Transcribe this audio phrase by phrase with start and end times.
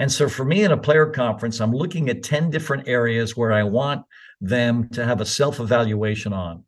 [0.00, 3.52] And so for me in a player conference, I'm looking at 10 different areas where
[3.52, 4.06] I want
[4.40, 6.64] them to have a self evaluation on.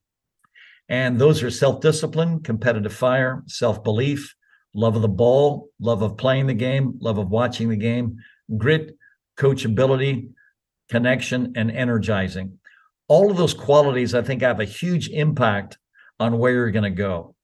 [0.90, 4.34] And those are self discipline, competitive fire, self belief,
[4.74, 8.18] love of the ball, love of playing the game, love of watching the game,
[8.58, 8.98] grit,
[9.38, 10.28] coachability,
[10.90, 12.58] connection, and energizing.
[13.08, 15.78] All of those qualities, I think, have a huge impact
[16.20, 17.34] on where you're going to go.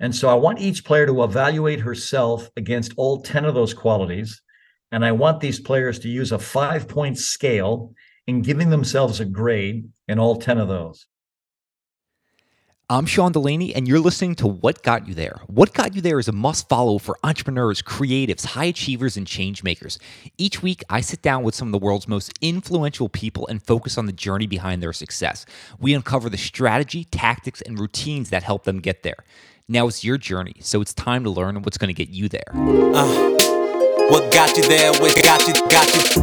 [0.00, 4.40] And so I want each player to evaluate herself against all 10 of those qualities.
[4.90, 7.92] And I want these players to use a five point scale
[8.26, 11.06] in giving themselves a grade in all 10 of those.
[12.90, 15.42] I'm Sean DeLaney, and you're listening to What Got You There.
[15.46, 19.62] What Got You There is a must follow for entrepreneurs, creatives, high achievers, and change
[19.62, 19.98] makers.
[20.38, 23.98] Each week, I sit down with some of the world's most influential people and focus
[23.98, 25.44] on the journey behind their success.
[25.78, 29.22] We uncover the strategy, tactics, and routines that help them get there.
[29.68, 32.50] Now it's your journey, so it's time to learn what's going to get you there.
[32.54, 33.37] Uh,
[34.08, 34.92] what got you there?
[34.92, 35.54] What got you?
[35.68, 36.22] Got you?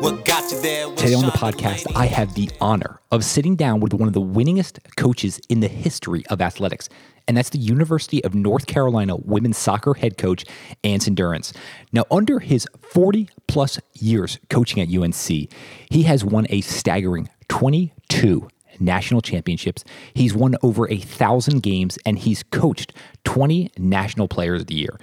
[0.00, 0.86] What got you there?
[0.94, 4.20] Today on the podcast, I have the honor of sitting down with one of the
[4.20, 6.88] winningest coaches in the history of athletics,
[7.26, 10.44] and that's the University of North Carolina women's soccer head coach,
[10.84, 11.52] Anson Dorrance.
[11.92, 15.50] Now, under his 40 plus years coaching at UNC,
[15.90, 18.48] he has won a staggering 22
[18.80, 19.84] national championships.
[20.14, 24.98] He's won over a thousand games, and he's coached 20 national players of the year.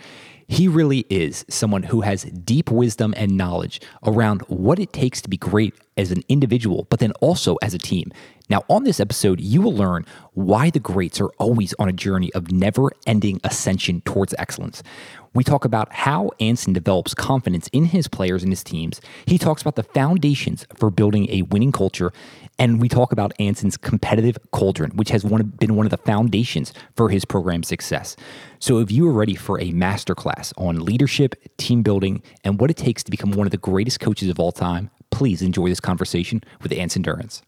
[0.48, 5.30] He really is someone who has deep wisdom and knowledge around what it takes to
[5.30, 8.12] be great as an individual, but then also as a team.
[8.48, 12.32] Now, on this episode, you will learn why the greats are always on a journey
[12.34, 14.84] of never ending ascension towards excellence.
[15.36, 19.02] We talk about how Anson develops confidence in his players and his teams.
[19.26, 22.14] He talks about the foundations for building a winning culture.
[22.58, 26.74] And we talk about Anson's competitive cauldron, which has one, been one of the foundations
[26.96, 28.16] for his program's success.
[28.60, 32.78] So, if you are ready for a masterclass on leadership, team building, and what it
[32.78, 36.42] takes to become one of the greatest coaches of all time, please enjoy this conversation
[36.62, 37.42] with Anson Dorrance.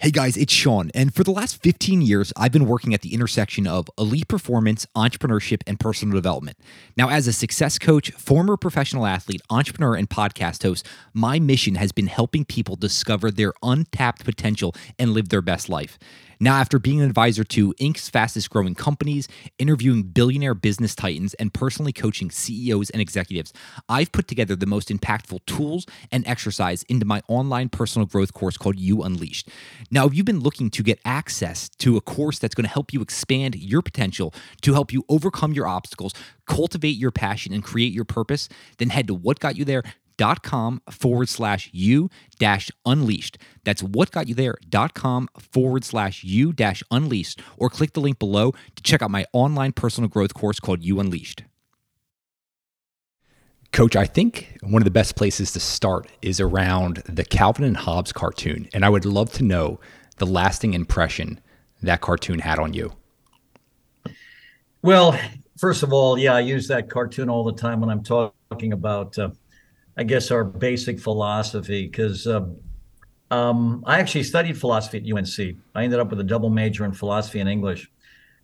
[0.00, 3.12] Hey guys, it's Sean, and for the last 15 years, I've been working at the
[3.12, 6.56] intersection of elite performance, entrepreneurship, and personal development.
[6.96, 11.90] Now, as a success coach, former professional athlete, entrepreneur, and podcast host, my mission has
[11.90, 15.98] been helping people discover their untapped potential and live their best life.
[16.40, 19.26] Now, after being an advisor to Inc.'s fastest growing companies,
[19.58, 23.52] interviewing billionaire business titans, and personally coaching CEOs and executives,
[23.88, 28.56] I've put together the most impactful tools and exercise into my online personal growth course
[28.56, 29.48] called You Unleashed.
[29.90, 32.92] Now, if you've been looking to get access to a course that's going to help
[32.92, 34.32] you expand your potential,
[34.62, 36.12] to help you overcome your obstacles,
[36.46, 41.70] cultivate your passion, and create your purpose, then head to whatgotyouthere.com dot com forward slash
[41.72, 43.38] you dash unleashed.
[43.64, 48.00] That's what got you there dot com forward slash you dash unleashed, or click the
[48.00, 51.44] link below to check out my online personal growth course called You Unleashed.
[53.70, 57.76] Coach, I think one of the best places to start is around the Calvin and
[57.76, 58.66] Hobbes cartoon.
[58.72, 59.78] And I would love to know
[60.16, 61.38] the lasting impression
[61.82, 62.92] that cartoon had on you.
[64.80, 65.20] Well,
[65.58, 69.18] first of all, yeah, I use that cartoon all the time when I'm talking about
[69.18, 69.30] uh,
[69.98, 71.86] I guess, our basic philosophy.
[71.86, 72.56] Because um,
[73.30, 75.56] um, I actually studied philosophy at UNC.
[75.74, 77.90] I ended up with a double major in philosophy and English,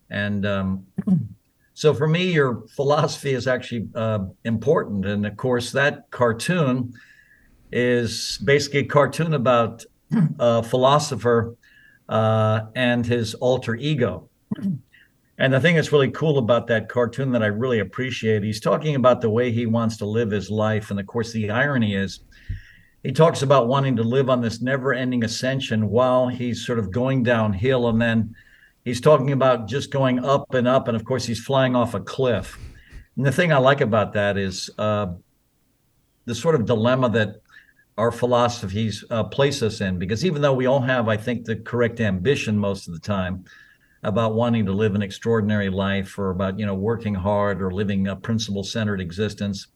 [0.09, 0.85] and um,
[1.73, 5.05] so for me, your philosophy is actually uh, important.
[5.05, 6.93] And of course, that cartoon
[7.71, 9.83] is basically a cartoon about
[10.39, 11.55] a philosopher
[12.09, 14.29] uh, and his alter ego.
[15.37, 18.95] And the thing that's really cool about that cartoon that I really appreciate, he's talking
[18.95, 20.91] about the way he wants to live his life.
[20.91, 22.21] And of course, the irony is
[23.03, 26.91] he talks about wanting to live on this never ending ascension while he's sort of
[26.91, 27.89] going downhill.
[27.89, 28.33] And then
[28.85, 30.87] he's talking about just going up and up.
[30.87, 32.57] And of course, he's flying off a cliff.
[33.17, 35.07] And the thing I like about that is uh,
[36.23, 37.41] the sort of dilemma that
[37.97, 41.57] our philosophies uh, place us in, because even though we all have, I think, the
[41.57, 43.45] correct ambition most of the time,
[44.05, 48.07] about wanting to live an extraordinary life or about you know working hard or living
[48.07, 49.67] a principle centered existence.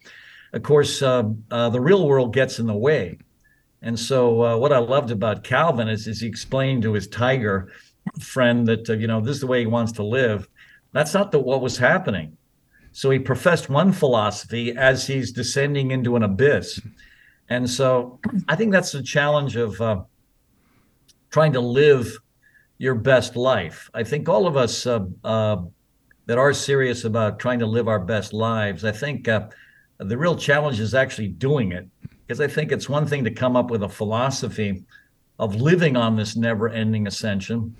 [0.54, 3.18] Of course uh, uh, the real world gets in the way.
[3.82, 7.72] And so uh, what i loved about calvin is, is he explained to his tiger
[8.20, 10.48] friend that uh, you know this is the way he wants to live.
[10.94, 12.38] That's not the, what was happening.
[12.92, 16.80] So he professed one philosophy as he's descending into an abyss.
[17.50, 20.04] And so i think that's the challenge of uh,
[21.32, 22.20] trying to live
[22.80, 23.90] your best life.
[23.94, 25.58] I think all of us uh, uh,
[26.26, 29.50] that are serious about trying to live our best lives, I think uh,
[30.00, 31.88] the real challenge is actually doing it.
[32.26, 34.84] Because I think it's one thing to come up with a philosophy
[35.40, 37.76] of living on this never ending ascension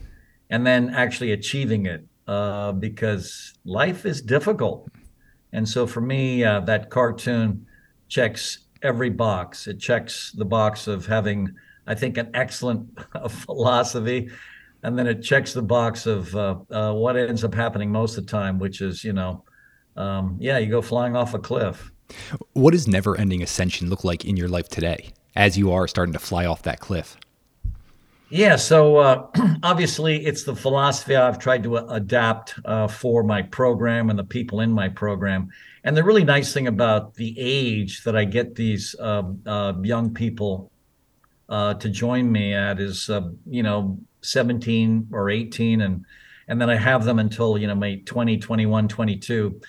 [0.50, 4.90] and then actually achieving it uh, because life is difficult.
[5.54, 7.66] And so for me, uh, that cartoon
[8.08, 9.68] checks every box.
[9.68, 11.54] It checks the box of having,
[11.88, 12.88] I think, an excellent
[13.30, 14.30] philosophy,
[14.84, 18.26] and then it checks the box of uh, uh, what ends up happening most of
[18.26, 19.44] the time, which is, you know,
[19.96, 21.92] um, yeah, you go flying off a cliff.
[22.54, 26.14] What does never ending ascension look like in your life today as you are starting
[26.14, 27.18] to fly off that cliff?
[28.30, 29.28] Yeah, so uh,
[29.64, 34.62] obviously it's the philosophy I've tried to adapt uh, for my program and the people
[34.62, 35.50] in my program.
[35.84, 40.14] And the really nice thing about the age that I get these uh, uh young
[40.14, 40.72] people
[41.48, 46.06] uh, to join me at is, uh, you know, 17 or 18, and
[46.48, 49.62] and then I have them until you know, maybe 20, 21, 22.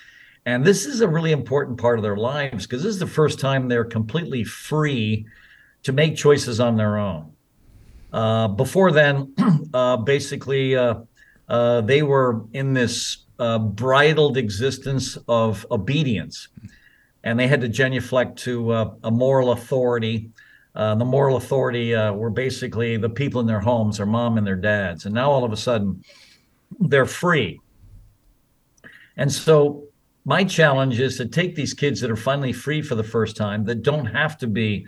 [0.45, 3.39] And this is a really important part of their lives because this is the first
[3.39, 5.27] time they're completely free
[5.83, 7.31] to make choices on their own.
[8.11, 9.33] Uh, before then,
[9.73, 10.95] uh, basically, uh,
[11.47, 16.47] uh, they were in this uh, bridled existence of obedience,
[17.23, 20.31] and they had to genuflect to a moral authority.
[20.73, 24.47] Uh, the moral authority uh, were basically the people in their homes, their mom and
[24.47, 25.05] their dads.
[25.05, 26.03] And now all of a sudden,
[26.79, 27.59] they're free.
[29.17, 29.83] And so
[30.25, 33.65] my challenge is to take these kids that are finally free for the first time,
[33.65, 34.85] that don't have to be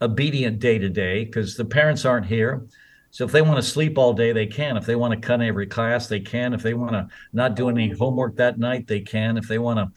[0.00, 2.66] obedient day to day because the parents aren't here.
[3.10, 4.76] So if they want to sleep all day, they can.
[4.76, 6.52] If they want to cut every class, they can.
[6.52, 9.38] If they want to not do any homework that night, they can.
[9.38, 9.90] If they want to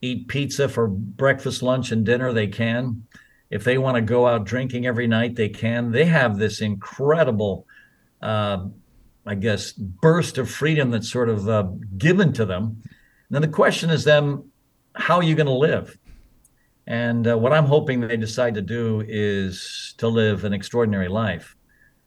[0.00, 3.06] eat pizza for breakfast, lunch, and dinner, they can.
[3.54, 5.92] If they want to go out drinking every night, they can.
[5.92, 7.68] They have this incredible,
[8.20, 8.66] uh,
[9.24, 12.82] I guess, burst of freedom that's sort of uh, given to them.
[13.30, 14.50] Then the question is then,
[14.96, 15.96] how are you going to live?
[16.88, 21.54] And uh, what I'm hoping they decide to do is to live an extraordinary life.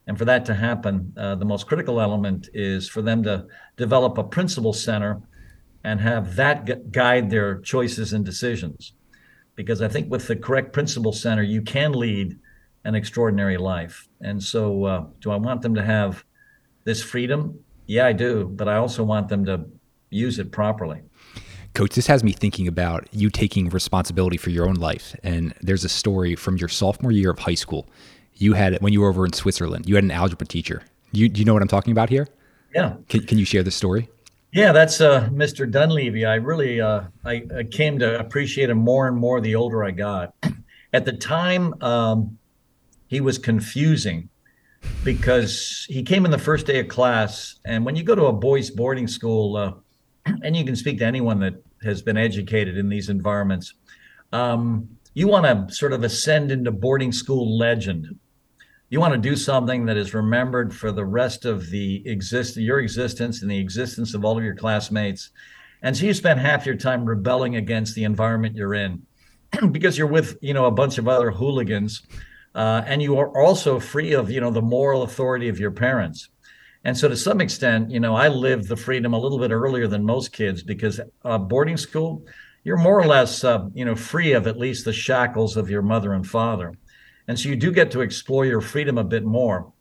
[0.05, 3.45] And for that to happen, uh, the most critical element is for them to
[3.77, 5.21] develop a principle center
[5.85, 8.91] and have that gu- guide their choices and decisions.
[9.57, 12.39] Because I think with the correct principle center, you can lead
[12.85, 14.07] an extraordinary life.
[14.21, 16.23] And so, uh, do I want them to have
[16.85, 17.59] this freedom?
[17.85, 18.45] Yeah, I do.
[18.45, 19.65] But I also want them to
[20.09, 21.01] use it properly.
[21.73, 25.15] Coach, this has me thinking about you taking responsibility for your own life.
[25.21, 27.89] And there's a story from your sophomore year of high school.
[28.35, 29.89] You had when you were over in Switzerland.
[29.89, 30.83] You had an algebra teacher.
[31.11, 32.27] You do you know what I'm talking about here?
[32.73, 32.95] Yeah.
[33.09, 34.09] Can, can you share the story?
[34.51, 35.69] Yeah, that's uh, Mr.
[35.69, 36.25] Dunleavy.
[36.25, 39.91] I really uh, I, I, came to appreciate him more and more the older I
[39.91, 40.33] got.
[40.93, 42.37] At the time, um,
[43.07, 44.29] he was confusing
[45.03, 48.33] because he came in the first day of class, and when you go to a
[48.33, 49.73] boys' boarding school, uh,
[50.43, 53.73] and you can speak to anyone that has been educated in these environments.
[54.31, 58.17] Um, you want to sort of ascend into boarding school legend.
[58.89, 62.79] You want to do something that is remembered for the rest of the exist your
[62.79, 65.31] existence and the existence of all of your classmates.
[65.81, 69.03] And so you spend half your time rebelling against the environment you're in
[69.71, 72.03] because you're with, you know, a bunch of other hooligans.
[72.55, 76.29] Uh, and you are also free of, you know, the moral authority of your parents.
[76.83, 79.87] And so, to some extent, you know, I lived the freedom a little bit earlier
[79.87, 82.25] than most kids because uh, boarding school,
[82.63, 85.81] you're more or less, uh, you know, free of at least the shackles of your
[85.81, 86.73] mother and father,
[87.27, 89.71] and so you do get to explore your freedom a bit more.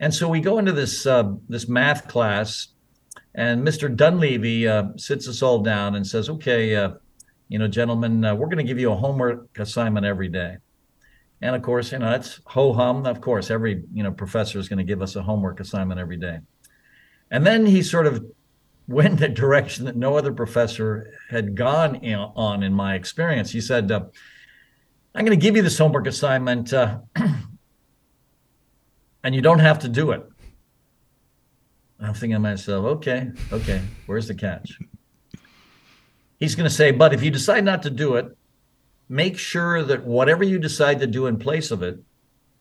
[0.00, 2.68] And so we go into this uh, this math class,
[3.34, 3.94] and Mr.
[3.94, 6.92] Dunleavy uh, sits us all down and says, "Okay, uh,
[7.48, 10.56] you know, gentlemen, uh, we're going to give you a homework assignment every day."
[11.40, 13.06] And of course, you know, that's ho hum.
[13.06, 16.16] Of course, every you know professor is going to give us a homework assignment every
[16.18, 16.40] day.
[17.30, 18.24] And then he sort of
[18.88, 23.50] went in direction that no other professor had gone in, on in my experience.
[23.50, 24.04] He said, uh,
[25.16, 26.98] I'm going to give you this homework assignment, uh,
[29.24, 30.22] and you don't have to do it.
[31.98, 34.78] I'm thinking to myself, okay, okay, where's the catch?
[36.38, 38.36] He's going to say, but if you decide not to do it,
[39.08, 41.98] make sure that whatever you decide to do in place of it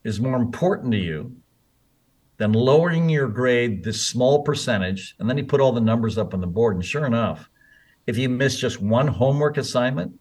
[0.06, 1.36] is more important to you
[2.38, 5.14] than lowering your grade this small percentage.
[5.20, 6.76] And then he put all the numbers up on the board.
[6.76, 7.50] And sure enough,
[8.08, 10.18] if you miss just one homework assignment,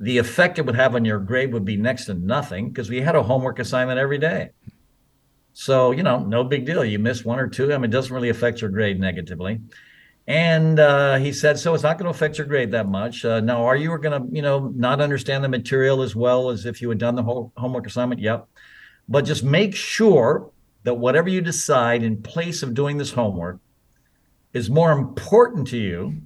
[0.00, 3.02] the effect it would have on your grade would be next to nothing because we
[3.02, 4.50] had a homework assignment every day.
[5.52, 6.82] So, you know, no big deal.
[6.84, 7.72] You miss one or two.
[7.72, 9.60] I mean, it doesn't really affect your grade negatively.
[10.26, 13.24] And uh, he said, so it's not going to affect your grade that much.
[13.24, 16.64] Uh, now, are you going to, you know, not understand the material as well as
[16.64, 18.22] if you had done the whole homework assignment?
[18.22, 18.48] Yep.
[19.08, 20.50] But just make sure
[20.84, 23.58] that whatever you decide in place of doing this homework
[24.54, 26.22] is more important to you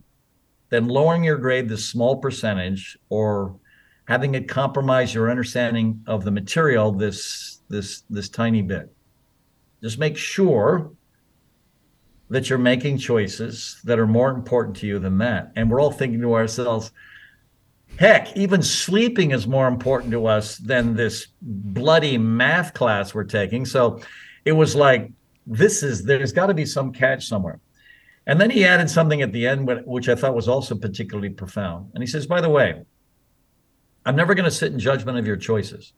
[0.69, 3.57] than lowering your grade this small percentage or
[4.07, 8.95] having it compromise your understanding of the material this this this tiny bit.
[9.83, 10.93] Just make sure
[12.31, 15.53] that you're making choices that are more important to you than that.
[15.57, 16.91] And we're all thinking to ourselves,
[17.99, 23.65] Heck, even sleeping is more important to us than this bloody math class we're taking.
[23.65, 24.01] So
[24.45, 25.13] it was like,
[25.47, 27.61] this is, there's got to be some catch somewhere.
[28.27, 31.91] And then he added something at the end, which I thought was also particularly profound.
[31.95, 32.83] And he says, by the way,
[34.05, 35.93] I'm never going to sit in judgment of your choices.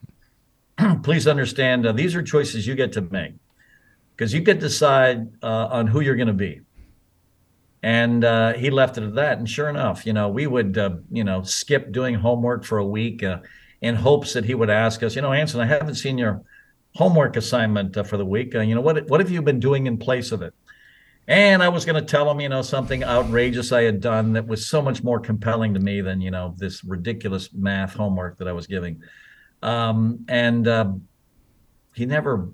[1.02, 3.34] Please understand, uh, these are choices you get to make
[4.14, 6.60] because you get to decide uh, on who you're going to be.
[7.82, 9.38] And uh, he left it at that.
[9.38, 12.86] And sure enough, you know, we would, uh, you know, skip doing homework for a
[12.86, 13.38] week uh,
[13.80, 16.42] in hopes that he would ask us, you know, Anson, I haven't seen your
[16.94, 18.54] homework assignment uh, for the week.
[18.54, 20.54] You know, what what have you been doing in place of it?
[21.28, 24.46] And I was going to tell him, you know, something outrageous I had done that
[24.46, 28.46] was so much more compelling to me than, you know, this ridiculous math homework that
[28.46, 29.02] I was giving.
[29.60, 30.92] Um, and uh,
[31.94, 32.48] he never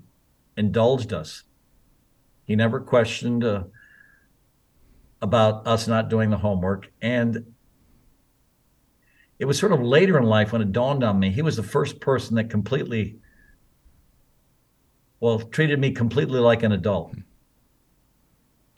[0.56, 1.42] indulged us.
[2.44, 3.64] He never questioned uh,
[5.20, 6.90] about us not doing the homework.
[7.02, 7.52] And
[9.38, 11.62] it was sort of later in life when it dawned on me he was the
[11.62, 13.18] first person that completely,
[15.20, 17.14] well, treated me completely like an adult.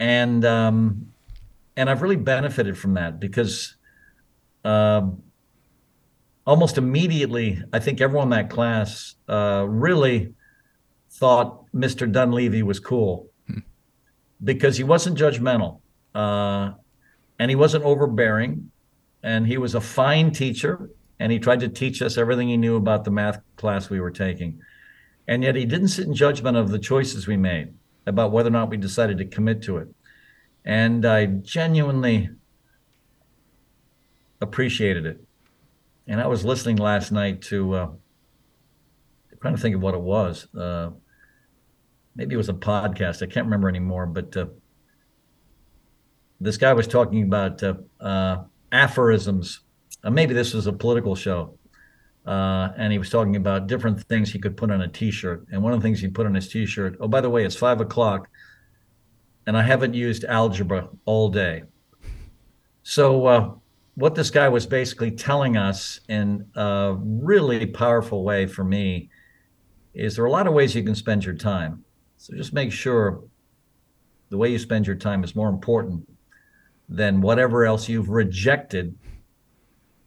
[0.04, 1.14] And um,
[1.78, 3.74] and I've really benefited from that because
[4.62, 5.08] uh,
[6.46, 10.34] almost immediately, I think everyone in that class uh, really
[11.10, 12.10] thought Mr.
[12.10, 13.60] Dunleavy was cool hmm.
[14.44, 15.80] because he wasn't judgmental
[16.14, 16.72] uh,
[17.38, 18.70] and he wasn't overbearing,
[19.22, 22.76] and he was a fine teacher, and he tried to teach us everything he knew
[22.76, 24.60] about the math class we were taking.
[25.26, 27.72] And yet he didn't sit in judgment of the choices we made
[28.06, 29.88] about whether or not we decided to commit to it.
[30.64, 32.30] And I genuinely
[34.40, 35.22] appreciated it.
[36.06, 37.88] And I was listening last night to, uh,
[39.40, 40.46] trying to think of what it was.
[40.54, 40.90] Uh,
[42.14, 43.22] maybe it was a podcast.
[43.22, 44.46] I can't remember anymore, but uh,
[46.40, 49.60] this guy was talking about uh, uh, aphorisms.
[50.02, 51.58] Uh, maybe this was a political show.
[52.26, 55.46] Uh, and he was talking about different things he could put on a T-shirt.
[55.52, 56.96] And one of the things he put on his T-shirt.
[57.00, 58.28] Oh, by the way, it's five o'clock,
[59.46, 61.64] and I haven't used algebra all day.
[62.82, 63.50] So uh,
[63.94, 69.10] what this guy was basically telling us in a really powerful way for me
[69.94, 71.84] is there are a lot of ways you can spend your time.
[72.16, 73.22] So just make sure
[74.30, 76.08] the way you spend your time is more important
[76.88, 78.96] than whatever else you've rejected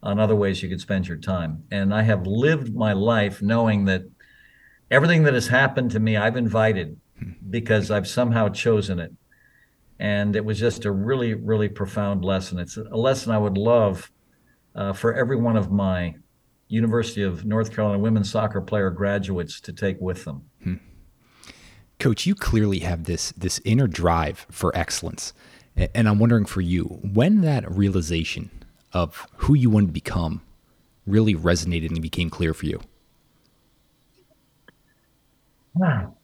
[0.07, 1.63] on other ways you could spend your time.
[1.69, 4.03] And I have lived my life knowing that
[4.89, 6.97] everything that has happened to me, I've invited
[7.49, 9.11] because I've somehow chosen it.
[9.99, 12.57] And it was just a really, really profound lesson.
[12.57, 14.09] It's a lesson I would love
[14.75, 16.15] uh, for every one of my
[16.69, 20.49] University of North Carolina women's soccer player graduates to take with them.
[21.99, 25.33] Coach, you clearly have this this inner drive for excellence.
[25.75, 28.51] And I'm wondering for you, when that realization
[28.93, 30.41] of who you want to become
[31.05, 32.81] really resonated and became clear for you?
[35.73, 36.15] Wow.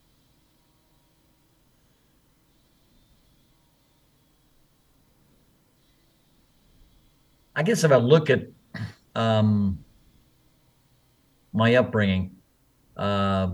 [7.55, 8.47] I guess if I look at
[9.15, 9.83] um,
[11.53, 12.35] my upbringing,
[12.97, 13.51] uh,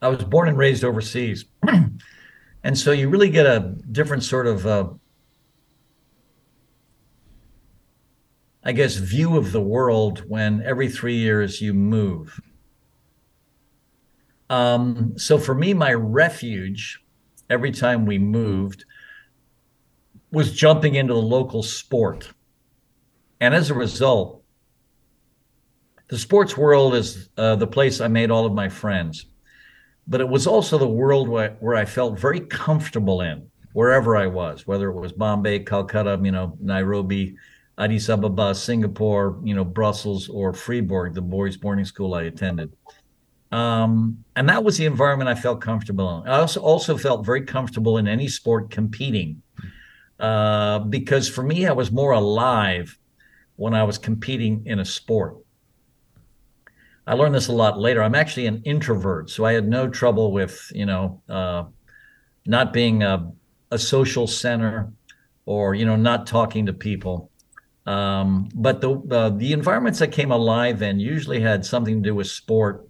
[0.00, 1.44] I was born and raised overseas.
[2.64, 4.88] And so you really get a different sort of, uh,
[8.64, 12.40] I guess, view of the world when every three years you move.
[14.48, 17.00] Um, so for me, my refuge
[17.50, 18.84] every time we moved
[20.32, 22.32] was jumping into the local sport.
[23.40, 24.42] And as a result,
[26.08, 29.26] the sports world is uh, the place I made all of my friends
[30.06, 34.26] but it was also the world where, where I felt very comfortable in wherever I
[34.26, 37.36] was, whether it was Bombay, Calcutta, you know, Nairobi,
[37.78, 42.72] Addis Ababa, Singapore, you know, Brussels, or Freiburg, the boys' boarding school I attended.
[43.50, 46.28] Um, and that was the environment I felt comfortable in.
[46.28, 49.42] I also also felt very comfortable in any sport competing,
[50.18, 52.98] uh, because for me, I was more alive
[53.56, 55.36] when I was competing in a sport.
[57.06, 58.02] I learned this a lot later.
[58.02, 61.64] I'm actually an introvert, so I had no trouble with you know uh,
[62.46, 63.30] not being a,
[63.70, 64.90] a, social center
[65.44, 67.30] or you know not talking to people.
[67.86, 72.14] Um, but the uh, the environments that came alive in usually had something to do
[72.14, 72.88] with sport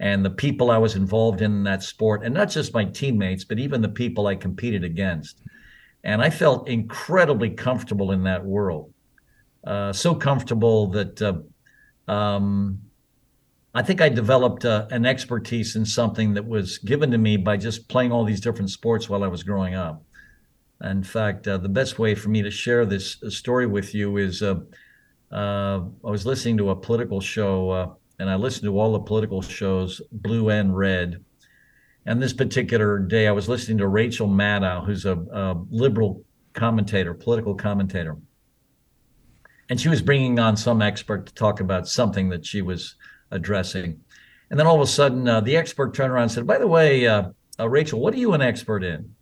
[0.00, 3.44] and the people I was involved in, in that sport, and not just my teammates,
[3.44, 5.40] but even the people I competed against.
[6.02, 8.92] And I felt incredibly comfortable in that world,
[9.64, 11.22] uh, so comfortable that.
[11.22, 12.80] Uh, um,
[13.74, 17.56] I think I developed uh, an expertise in something that was given to me by
[17.56, 20.02] just playing all these different sports while I was growing up.
[20.82, 24.16] In fact, uh, the best way for me to share this uh, story with you
[24.16, 24.56] is uh,
[25.30, 29.00] uh, I was listening to a political show, uh, and I listened to all the
[29.00, 31.24] political shows, blue and red.
[32.04, 37.14] And this particular day, I was listening to Rachel Maddow, who's a, a liberal commentator,
[37.14, 38.16] political commentator.
[39.68, 42.96] And she was bringing on some expert to talk about something that she was
[43.30, 44.00] addressing.
[44.50, 46.66] And then all of a sudden, uh, the expert turned around and said, By the
[46.66, 47.06] way,
[47.58, 49.14] Rachel, what are you an expert in?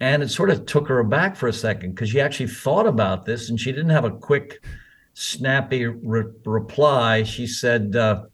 [0.00, 3.26] And it sort of took her aback for a second because she actually thought about
[3.26, 4.64] this and she didn't have a quick,
[5.12, 7.22] snappy re- reply.
[7.22, 8.24] She said, uh,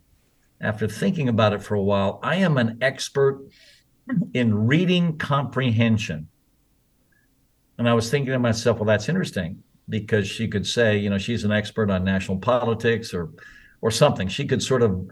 [0.60, 3.44] after thinking about it for a while, I am an expert
[4.32, 6.28] in reading comprehension.
[7.78, 11.18] And I was thinking to myself, well, that's interesting because she could say, you know,
[11.18, 13.30] she's an expert on national politics or
[13.82, 14.28] or something.
[14.28, 15.08] She could sort of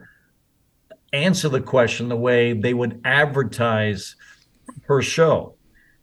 [1.13, 4.17] answer the question the way they would advertise
[4.87, 5.57] her show.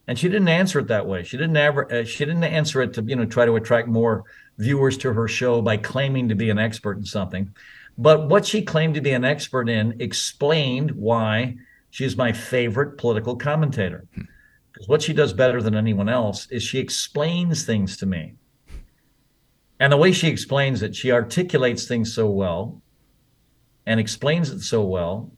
[0.08, 1.24] And she didn't answer it that way.
[1.24, 4.24] She didn't ever uh, she didn't answer it to, you know, try to attract more
[4.58, 7.54] viewers to her show by claiming to be an expert in something.
[7.98, 11.58] But what she claimed to be an expert in explained why
[11.92, 14.06] she's my favorite political commentator.
[14.72, 18.36] Because what she does better than anyone else is she explains things to me.
[19.80, 22.82] And the way she explains it, she articulates things so well
[23.86, 25.32] and explains it so well.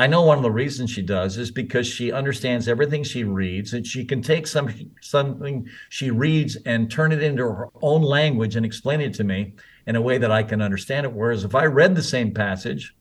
[0.00, 3.74] I know one of the reasons she does is because she understands everything she reads
[3.74, 8.56] and she can take some something she reads and turn it into her own language
[8.56, 9.52] and explain it to me
[9.86, 11.12] in a way that I can understand it.
[11.12, 12.94] Whereas if I read the same passage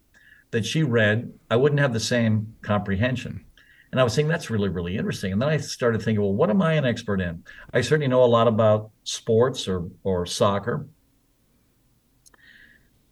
[0.51, 3.45] that she read, I wouldn't have the same comprehension.
[3.93, 5.31] And I was saying that's really, really interesting.
[5.31, 7.45] And then I started thinking, well, what am I an expert in?
[7.73, 10.85] I certainly know a lot about sports or or soccer.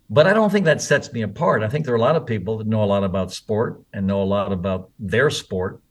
[0.10, 1.64] But I don't think that sets me apart.
[1.64, 4.08] I think there are a lot of people that know a lot about sport and
[4.08, 5.82] know a lot about their sport.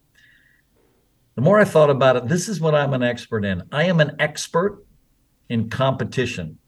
[1.35, 3.63] The more I thought about it, this is what I'm an expert in.
[3.71, 4.85] I am an expert
[5.51, 6.59] in competition.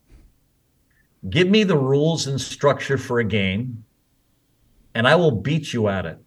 [1.29, 3.85] Give me the rules and structure for a game,
[4.95, 6.19] and I will beat you at it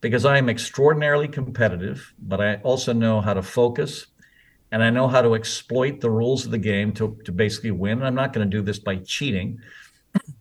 [0.00, 4.06] because I am extraordinarily competitive, but I also know how to focus
[4.72, 7.98] and I know how to exploit the rules of the game to, to basically win.
[7.98, 9.60] And I'm not going to do this by cheating,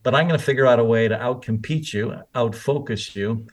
[0.04, 3.48] but I'm going to figure out a way to outcompete you, outfocus you,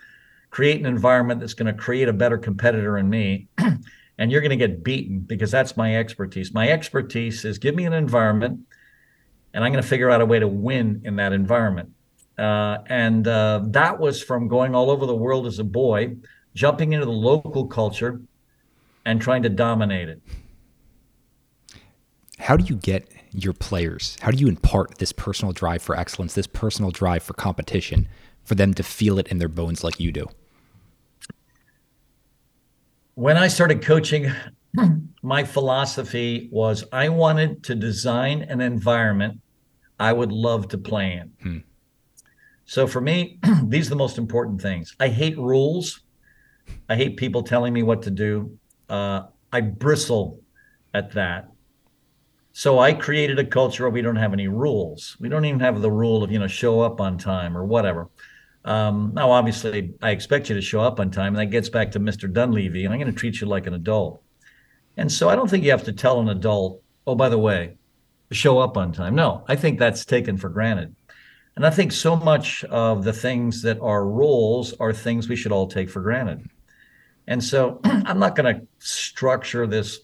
[0.51, 3.49] create an environment that's going to create a better competitor in me.
[4.19, 6.55] and you're going to get beaten because that's my expertise.
[6.55, 8.61] My expertise is give me an environment
[9.53, 11.91] and I'm going to figure out a way to win in that environment.
[12.39, 16.17] Uh, and uh, that was from going all over the world as a boy,
[16.55, 18.21] jumping into the local culture
[19.07, 20.21] and trying to dominate it.
[22.39, 24.17] How do you get your players?
[24.21, 28.09] How do you impart this personal drive for excellence, this personal drive for competition,
[28.45, 30.27] for them to feel it in their bones like you do?
[33.15, 34.31] When I started coaching,
[35.23, 39.41] my philosophy was I wanted to design an environment
[39.99, 41.33] I would love to play in.
[41.43, 41.59] Hmm.
[42.67, 44.95] So for me, these are the most important things.
[45.01, 46.01] I hate rules.
[46.89, 48.59] I hate people telling me what to do.
[48.89, 49.23] Uh,
[49.53, 50.41] I bristle
[50.93, 51.49] at that.
[52.59, 55.15] So I created a culture where we don't have any rules.
[55.21, 58.09] We don't even have the rule of, you know, show up on time or whatever.
[58.65, 61.35] Um, now, obviously, I expect you to show up on time.
[61.35, 62.33] And that gets back to Mr.
[62.33, 62.87] Dunleavy.
[62.87, 64.23] I'm going to treat you like an adult.
[64.97, 67.77] And so I don't think you have to tell an adult, oh, by the way,
[68.33, 69.15] show up on time.
[69.15, 70.97] No, I think that's taken for granted.
[71.57, 75.53] And I think so much of the things that are rules are things we should
[75.53, 76.49] all take for granted.
[77.27, 80.01] And so I'm not going to structure this,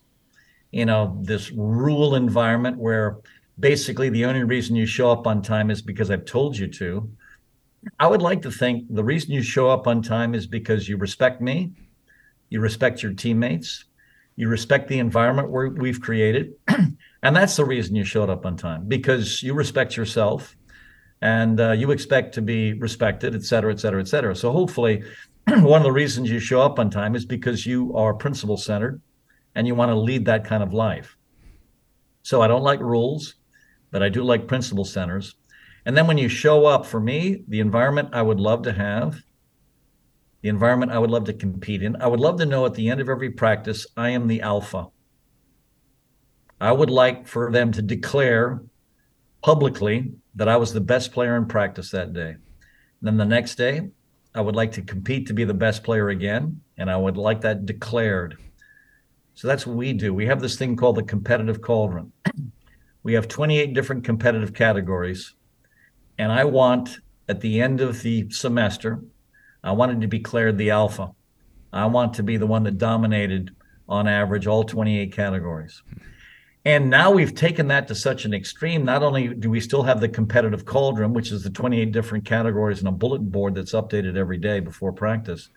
[0.72, 3.18] you know, this rule environment where
[3.60, 7.08] basically the only reason you show up on time is because I've told you to.
[8.00, 10.96] I would like to think the reason you show up on time is because you
[10.96, 11.72] respect me,
[12.48, 13.84] you respect your teammates,
[14.36, 16.54] you respect the environment where we've created.
[16.68, 20.56] and that's the reason you showed up on time because you respect yourself
[21.20, 24.34] and uh, you expect to be respected, et cetera, et cetera, et cetera.
[24.34, 25.04] So hopefully,
[25.46, 29.00] one of the reasons you show up on time is because you are principle centered
[29.54, 31.16] and you want to lead that kind of life.
[32.22, 33.34] So I don't like rules,
[33.90, 35.34] but I do like principle centers.
[35.84, 39.16] And then when you show up, for me, the environment I would love to have,
[40.40, 42.88] the environment I would love to compete in, I would love to know at the
[42.88, 44.88] end of every practice, I am the alpha.
[46.60, 48.62] I would like for them to declare
[49.42, 52.36] publicly that I was the best player in practice that day.
[53.00, 53.90] then the next day,
[54.34, 57.40] I would like to compete to be the best player again, and I would like
[57.42, 58.38] that declared.
[59.42, 60.14] So that's what we do.
[60.14, 62.12] We have this thing called the competitive cauldron.
[63.02, 65.34] we have 28 different competitive categories,
[66.16, 69.02] and I want at the end of the semester,
[69.64, 71.10] I wanted to be declared the alpha.
[71.72, 73.50] I want to be the one that dominated
[73.88, 75.82] on average all 28 categories.
[76.64, 78.84] And now we've taken that to such an extreme.
[78.84, 82.78] Not only do we still have the competitive cauldron, which is the 28 different categories
[82.78, 85.48] and a bulletin board that's updated every day before practice,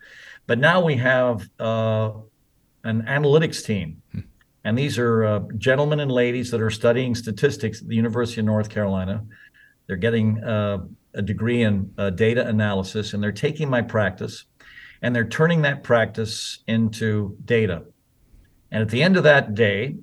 [0.48, 2.10] but now we have uh,
[2.86, 4.02] an analytics team.
[4.12, 4.20] Hmm.
[4.64, 8.46] And these are uh, gentlemen and ladies that are studying statistics at the University of
[8.46, 9.24] North Carolina.
[9.86, 10.78] They're getting uh,
[11.14, 14.44] a degree in uh, data analysis, and they're taking my practice
[15.02, 17.84] and they're turning that practice into data.
[18.70, 19.96] And at the end of that day,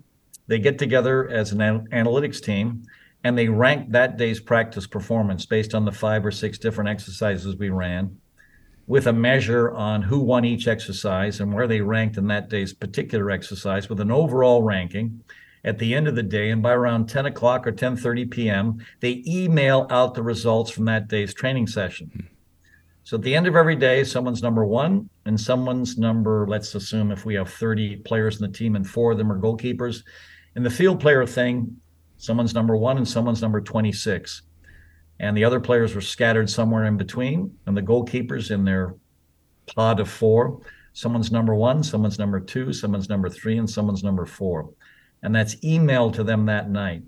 [0.47, 2.83] they get together as an an- analytics team
[3.23, 7.55] and they rank that day's practice performance based on the five or six different exercises
[7.55, 8.17] we ran
[8.85, 12.73] with a measure on who won each exercise and where they ranked in that day's
[12.73, 15.23] particular exercise with an overall ranking
[15.63, 16.49] at the end of the day.
[16.49, 21.07] And by around 10 o'clock or 10.30 p.m they email out the results from that
[21.07, 22.11] day's training session.
[22.13, 22.19] Hmm.
[23.03, 27.11] so at the end of every day someone's number one and someone's number let's assume
[27.11, 30.03] if we have 30 players in the team and four of them are goalkeepers.
[30.55, 31.77] In the field player thing
[32.17, 34.41] someone's number one and someone's number 26
[35.23, 38.95] and the other players were scattered somewhere in between and the goalkeepers in their
[39.75, 40.59] pod of four
[40.93, 44.69] someone's number one someone's number two someone's number three and someone's number four
[45.23, 47.01] and that's emailed to them that night.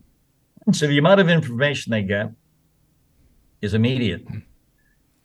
[0.71, 2.31] So the amount of information they get
[3.61, 4.25] is immediate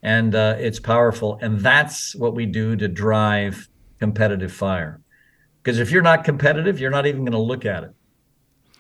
[0.02, 1.38] and uh, it's powerful.
[1.40, 3.68] And that's what we do to drive
[4.00, 5.00] competitive fire.
[5.62, 7.90] Because if you're not competitive, you're not even going to look at it.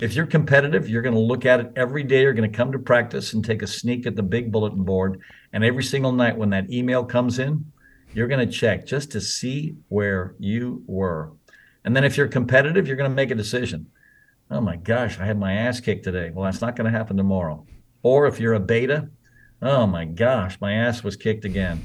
[0.00, 2.22] If you're competitive, you're going to look at it every day.
[2.22, 5.20] You're going to come to practice and take a sneak at the big bulletin board.
[5.52, 7.70] And every single night when that email comes in,
[8.14, 11.32] you're going to check just to see where you were.
[11.84, 13.86] And then if you're competitive, you're going to make a decision
[14.50, 16.30] oh my gosh, I had my ass kicked today.
[16.30, 17.64] Well, that's not going to happen tomorrow.
[18.02, 19.08] Or if you're a beta,
[19.62, 21.82] oh my gosh, my ass was kicked again.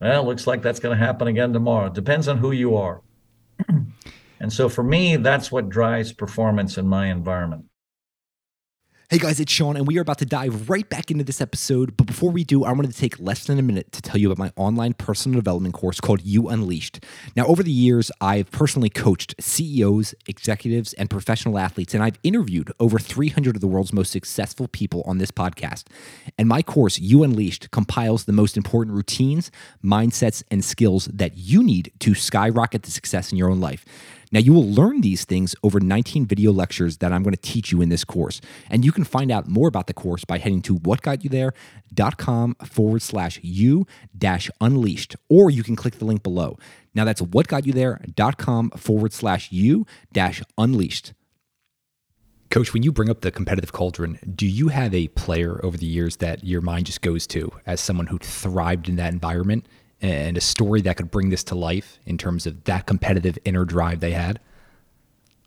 [0.00, 1.88] Well, looks like that's going to happen again tomorrow.
[1.88, 3.02] Depends on who you are.
[4.42, 7.66] and so for me, that's what drives performance in my environment.
[9.08, 11.98] Hey guys, it's Sean, and we are about to dive right back into this episode.
[11.98, 14.32] But before we do, I wanted to take less than a minute to tell you
[14.32, 17.04] about my online personal development course called You Unleashed.
[17.36, 22.72] Now, over the years, I've personally coached CEOs, executives, and professional athletes, and I've interviewed
[22.80, 25.84] over 300 of the world's most successful people on this podcast.
[26.38, 29.50] And my course, You Unleashed, compiles the most important routines,
[29.84, 33.84] mindsets, and skills that you need to skyrocket the success in your own life.
[34.32, 37.70] Now, you will learn these things over 19 video lectures that I'm going to teach
[37.70, 38.40] you in this course.
[38.70, 43.38] And you can find out more about the course by heading to whatgotyouthere.com forward slash
[43.42, 46.58] you dash unleashed, or you can click the link below.
[46.94, 51.12] Now, that's whatgotyouthere.com forward slash you dash unleashed.
[52.50, 55.86] Coach, when you bring up the competitive cauldron, do you have a player over the
[55.86, 59.66] years that your mind just goes to as someone who thrived in that environment
[60.02, 63.64] and a story that could bring this to life in terms of that competitive inner
[63.64, 64.40] drive they had?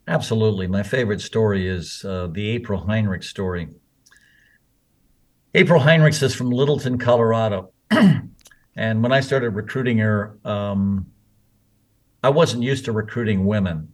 [0.08, 0.68] Absolutely.
[0.68, 3.68] My favorite story is uh, the April Heinrichs story.
[5.54, 7.72] April Heinrichs is from Littleton, Colorado.
[8.76, 11.08] and when I started recruiting her, um,
[12.24, 13.89] I wasn't used to recruiting women.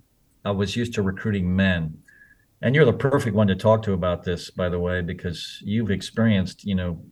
[0.45, 1.97] I was used to recruiting men.
[2.61, 5.91] And you're the perfect one to talk to about this, by the way, because you've
[5.91, 7.03] experienced, you know,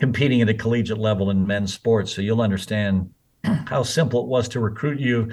[0.00, 2.12] competing at a collegiate level in men's sports.
[2.12, 3.12] So you'll understand
[3.66, 5.32] how simple it was to recruit you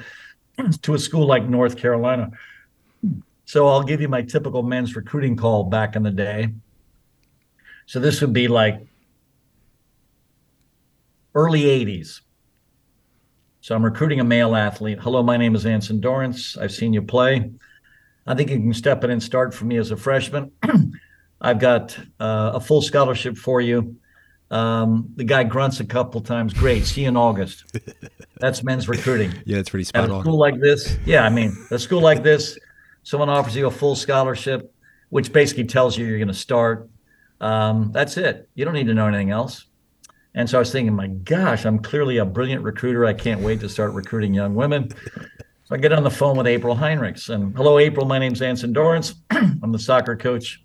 [0.81, 2.31] to a school like North Carolina.
[3.45, 6.49] So I'll give you my typical men's recruiting call back in the day.
[7.85, 8.85] So this would be like
[11.33, 12.21] early 80s.
[13.61, 14.99] So I'm recruiting a male athlete.
[14.99, 16.57] Hello, my name is Anson Dorrance.
[16.57, 17.51] I've seen you play.
[18.25, 20.51] I think you can step in and start for me as a freshman.
[21.41, 23.95] I've got uh, a full scholarship for you.
[24.49, 26.53] Um, the guy grunts a couple times.
[26.53, 26.85] Great.
[26.85, 27.65] See you in August.
[28.39, 29.33] That's men's recruiting.
[29.45, 32.23] yeah, it's pretty spot At a school like this, yeah, I mean, a school like
[32.23, 32.57] this,
[33.03, 34.73] someone offers you a full scholarship,
[35.09, 36.89] which basically tells you you're going to start.
[37.41, 38.49] Um, that's it.
[38.55, 39.65] You don't need to know anything else.
[40.33, 43.05] And so I was thinking, my gosh, I'm clearly a brilliant recruiter.
[43.05, 44.91] I can't wait to start recruiting young women.
[45.63, 47.29] So I get on the phone with April Heinrichs.
[47.29, 48.05] And hello, April.
[48.05, 49.15] My name's Anson Dorrance.
[49.31, 50.63] I'm the soccer coach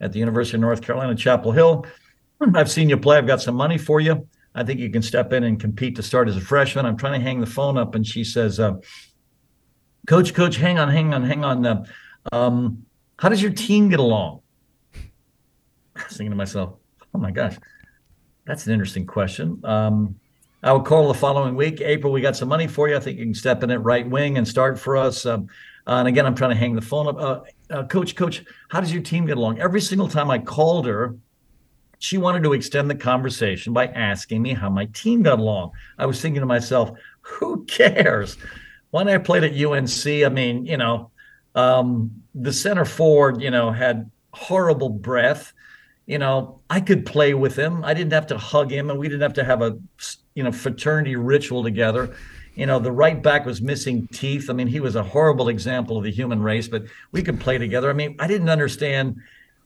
[0.00, 1.86] at the University of North Carolina, Chapel Hill.
[2.40, 3.18] I've seen you play.
[3.18, 4.26] I've got some money for you.
[4.54, 6.86] I think you can step in and compete to start as a freshman.
[6.86, 8.74] I'm trying to hang the phone up, and she says, uh,
[10.06, 11.66] "Coach, coach, hang on, hang on, hang on.
[11.66, 11.84] Uh,
[12.32, 12.84] um,
[13.18, 14.40] how does your team get along?"
[14.94, 16.74] I was thinking to myself,
[17.14, 17.56] "Oh my gosh,
[18.44, 20.16] that's an interesting question." Um,
[20.62, 22.12] I would call the following week, April.
[22.12, 22.96] We got some money for you.
[22.96, 25.24] I think you can step in at right wing and start for us.
[25.24, 25.46] Um,
[25.86, 27.16] uh, and again, I'm trying to hang the phone up.
[27.18, 29.60] Uh, uh, coach, coach, how does your team get along?
[29.60, 31.16] Every single time I called her
[32.00, 35.70] she wanted to extend the conversation by asking me how my team got along.
[35.96, 38.36] I was thinking to myself, who cares?
[38.90, 41.12] When I played at UNC, I mean, you know,
[41.54, 45.52] Um, the center forward, you know, had horrible breath.
[46.06, 47.84] You know, I could play with him.
[47.84, 49.76] I didn't have to hug him, and we didn't have to have a,
[50.36, 52.14] you know, fraternity ritual together.
[52.54, 54.48] You know, the right back was missing teeth.
[54.48, 57.58] I mean, he was a horrible example of the human race, but we could play
[57.58, 57.90] together.
[57.90, 59.16] I mean, I didn't understand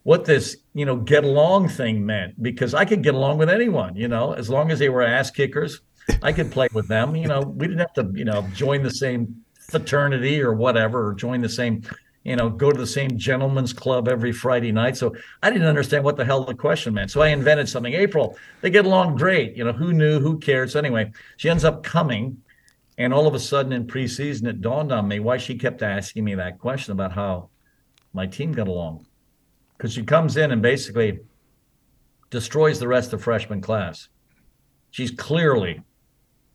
[0.04, 3.96] what this, you know, get along thing meant because I could get along with anyone,
[3.96, 5.80] you know, as long as they were ass kickers,
[6.22, 7.16] I could play with them.
[7.16, 11.14] You know, we didn't have to, you know, join the same fraternity or whatever, or
[11.14, 11.82] join the same,
[12.22, 14.98] you know, go to the same gentleman's club every Friday night.
[14.98, 17.10] So I didn't understand what the hell the question meant.
[17.10, 17.94] So I invented something.
[17.94, 19.56] April, they get along great.
[19.56, 20.20] You know, who knew?
[20.20, 20.74] Who cares?
[20.74, 22.42] So anyway, she ends up coming.
[22.98, 26.24] And all of a sudden in preseason, it dawned on me why she kept asking
[26.24, 27.48] me that question about how
[28.12, 29.06] my team got along
[29.84, 31.20] because she comes in and basically
[32.30, 34.08] destroys the rest of the freshman class.
[34.92, 35.82] She's clearly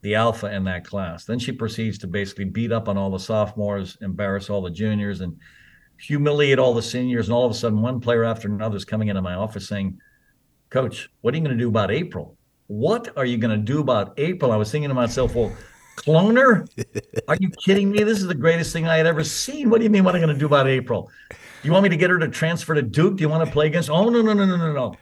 [0.02, 1.26] the alpha in that class.
[1.26, 5.22] Then she proceeds to basically beat up on all the sophomores, embarrass all the juniors,
[5.22, 5.38] and
[6.00, 7.28] humiliate all the seniors.
[7.28, 10.02] And all of a sudden, one player after another is coming into my office saying,
[10.72, 12.36] Coach, what are you going to do about April?
[12.66, 14.52] What are you going to do about April?
[14.52, 15.56] I was thinking to myself, well,
[15.98, 16.68] cloner?
[17.28, 18.04] Are you kidding me?
[18.04, 19.70] This is the greatest thing I had ever seen.
[19.70, 21.12] What do you mean, what am I going to do about April?
[21.62, 23.18] You want me to get her to transfer to Duke?
[23.18, 23.90] Do you want to play against?
[23.90, 24.96] Oh no no no no no no.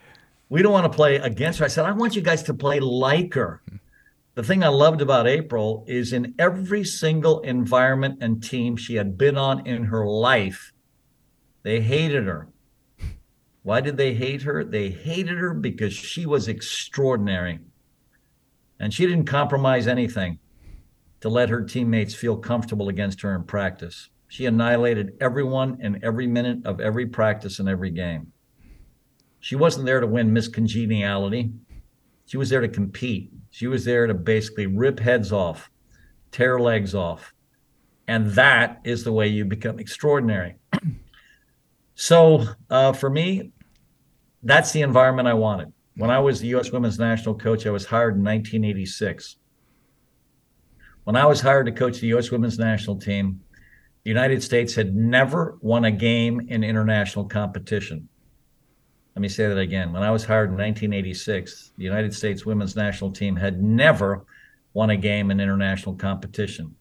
[0.50, 1.66] We don't want to play against her.
[1.66, 3.62] I said I want you guys to play like her.
[4.34, 9.18] The thing I loved about April is in every single environment and team she had
[9.18, 10.74] been on in her life,
[11.64, 12.48] they hated her.
[13.64, 14.64] Why did they hate her?
[14.64, 17.60] They hated her because she was extraordinary.
[18.80, 20.40] And she didn't compromise anything
[21.22, 24.10] to let her teammates feel comfortable against her in practice.
[24.28, 28.32] She annihilated everyone in every minute of every practice and every game.
[29.40, 31.52] She wasn't there to win Miss Congeniality.
[32.26, 33.32] She was there to compete.
[33.52, 35.72] She was there to basically rip heads off,
[36.32, 37.34] tear legs off.
[38.08, 40.56] And that is the way you become extraordinary.
[41.96, 43.52] so uh, for me,
[44.44, 45.72] that's the environment I wanted.
[45.96, 46.72] When I was the U.S.
[46.72, 49.38] women's national coach, I was hired in 1986.
[51.06, 52.30] When I was hired to coach the U.S.
[52.30, 53.42] women's national team,
[54.08, 58.08] the United States had never won a game in international competition.
[59.14, 59.92] Let me say that again.
[59.92, 64.24] When I was hired in 1986, the United States women's national team had never
[64.72, 66.74] won a game in international competition.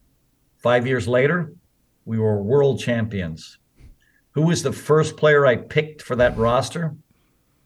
[0.55, 1.51] Five years later,
[2.05, 3.57] we were world champions.
[4.31, 6.95] Who was the first player I picked for that roster?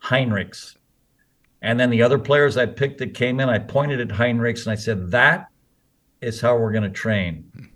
[0.04, 0.76] Heinrichs.
[1.62, 4.72] And then the other players I picked that came in, I pointed at Heinrichs and
[4.72, 5.50] I said, That
[6.20, 7.70] is how we're going to train.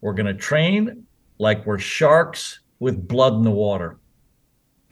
[0.00, 1.04] We're going to train
[1.38, 3.98] like we're sharks with blood in the water.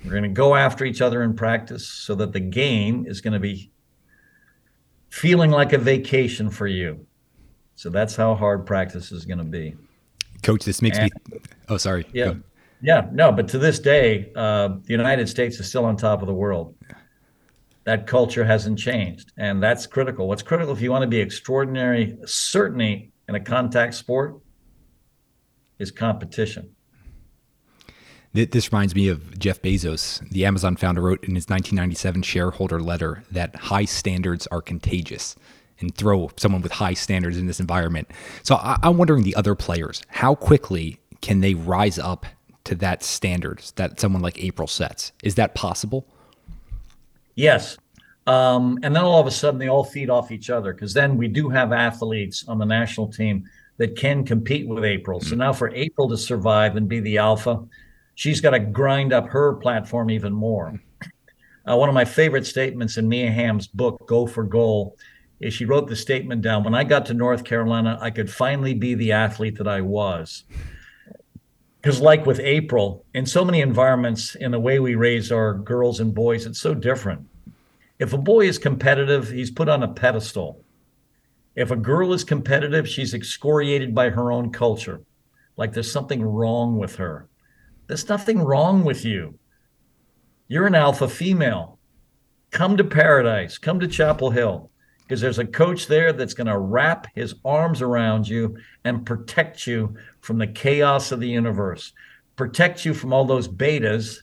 [0.04, 3.32] We're going to go after each other in practice so that the game is going
[3.34, 3.70] to be
[5.08, 7.06] feeling like a vacation for you.
[7.74, 9.74] So that's how hard practice is going to be.
[10.42, 11.38] Coach, this makes and, me.
[11.68, 12.06] Oh, sorry.
[12.12, 12.34] Yeah.
[12.82, 13.08] Yeah.
[13.12, 16.34] No, but to this day, uh, the United States is still on top of the
[16.34, 16.74] world.
[17.84, 19.32] That culture hasn't changed.
[19.38, 20.28] And that's critical.
[20.28, 24.36] What's critical if you want to be extraordinary, certainly in a contact sport,
[25.78, 26.74] is competition.
[28.32, 30.28] This reminds me of Jeff Bezos.
[30.28, 35.36] The Amazon founder wrote in his 1997 shareholder letter that high standards are contagious
[35.80, 38.10] and throw someone with high standards in this environment.
[38.42, 42.26] So I'm wondering the other players, how quickly can they rise up
[42.64, 45.12] to that standards that someone like April sets?
[45.22, 46.06] Is that possible?
[47.36, 47.78] Yes.
[48.26, 51.16] Um, and then all of a sudden they all feed off each other because then
[51.16, 55.20] we do have athletes on the national team that can compete with April.
[55.20, 57.62] So now for April to survive and be the alpha,
[58.14, 60.80] she's got to grind up her platform even more.
[61.68, 64.96] Uh, one of my favorite statements in Mia Hamm's book, Go for Goal,
[65.40, 68.74] is she wrote the statement down When I got to North Carolina, I could finally
[68.74, 70.44] be the athlete that I was.
[71.82, 76.00] Because, like with April, in so many environments, in the way we raise our girls
[76.00, 77.26] and boys, it's so different.
[77.98, 80.64] If a boy is competitive, he's put on a pedestal.
[81.56, 85.00] If a girl is competitive, she's excoriated by her own culture,
[85.56, 87.28] like there's something wrong with her.
[87.86, 89.38] There's nothing wrong with you.
[90.48, 91.78] You're an alpha female.
[92.50, 94.70] Come to paradise, come to Chapel Hill,
[95.02, 99.66] because there's a coach there that's going to wrap his arms around you and protect
[99.66, 101.92] you from the chaos of the universe,
[102.36, 104.18] protect you from all those betas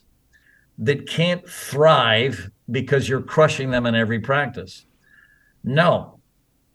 [0.78, 4.86] that can't thrive because you're crushing them in every practice.
[5.62, 6.13] No,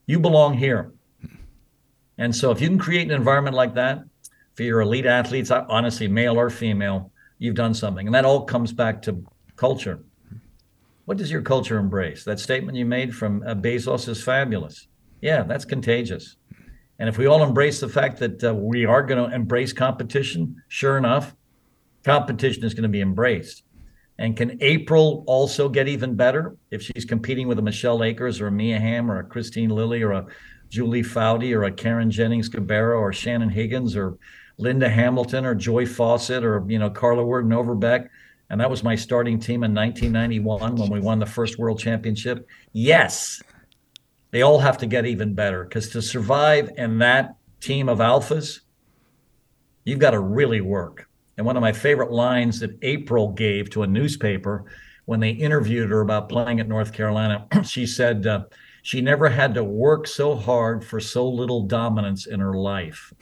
[0.10, 0.92] you belong here.
[2.18, 4.00] And so if you can create an environment like that
[4.56, 8.08] for your elite athletes, honestly, male or female, you've done something.
[8.08, 9.24] And that all comes back to
[9.56, 10.04] culture.
[11.06, 12.24] What does your culture embrace?
[12.24, 14.88] That statement you made from uh, Bezos is fabulous.
[15.22, 16.38] Yeah, that's contagious.
[16.98, 20.56] And if we all embrace the fact that uh, we are going to embrace competition,
[20.70, 21.36] sure enough,
[22.04, 23.62] competition is going to be embraced.
[24.20, 28.48] And can April also get even better if she's competing with a Michelle Akers or
[28.48, 30.26] a Mia Hamm or a Kristine Lilly or a
[30.68, 34.18] Julie Foudy or a Carin Jennings Gabarra or Shannon Higgins or
[34.58, 38.10] Linda Hamilton or Joy Fawcett or you know Carla Werden Overbeck?
[38.50, 42.46] And that was my starting team in 1991 when we won the first world championship.
[42.74, 43.42] Yes,
[44.32, 48.60] they all have to get even better because to survive in that team of alphas,
[49.86, 51.09] you've got to really work.
[51.40, 54.66] And one of my favorite lines that April gave to a newspaper
[55.06, 58.44] when they interviewed her about playing at North Carolina, she said uh,
[58.84, 63.14] she never had to work so hard for so little dominance in her life.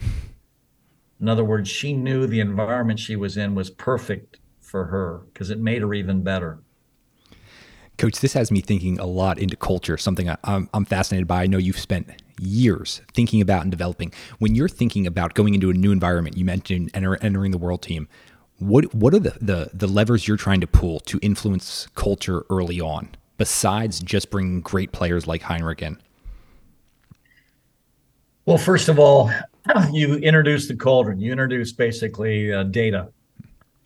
[1.20, 5.50] In other words, she knew the environment she was in was perfect for her because
[5.50, 6.58] it made her even better.
[7.98, 11.42] Coach, this has me thinking a lot into culture, something I, am I'm fascinated by.
[11.42, 12.08] I know you've spent
[12.40, 14.12] years thinking about and developing.
[14.38, 17.82] When you're thinking about going into a new environment, you mentioned enter, entering the world
[17.82, 18.08] team.
[18.58, 22.80] What what are the, the the levers you're trying to pull to influence culture early
[22.80, 26.00] on, besides just bringing great players like Heinrichs in?
[28.46, 29.30] Well, first of all,
[29.92, 31.20] you introduce the cauldron.
[31.20, 33.08] You introduce basically uh, data,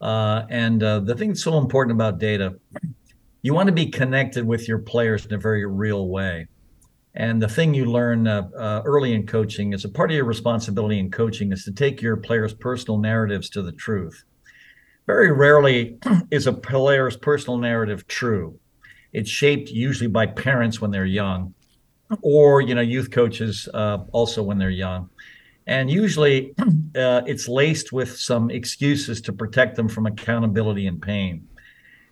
[0.01, 2.55] uh, and uh, the thing that's so important about data,
[3.43, 6.47] you want to be connected with your players in a very real way.
[7.15, 10.25] And the thing you learn uh, uh, early in coaching is a part of your
[10.25, 14.25] responsibility in coaching is to take your players' personal narratives to the truth.
[15.07, 15.99] Very rarely
[16.31, 18.59] is a player's personal narrative true.
[19.13, 21.53] It's shaped usually by parents when they're young,
[22.23, 25.11] or you know youth coaches uh, also when they're young,
[25.67, 31.47] and usually uh, it's laced with some excuses to protect them from accountability and pain.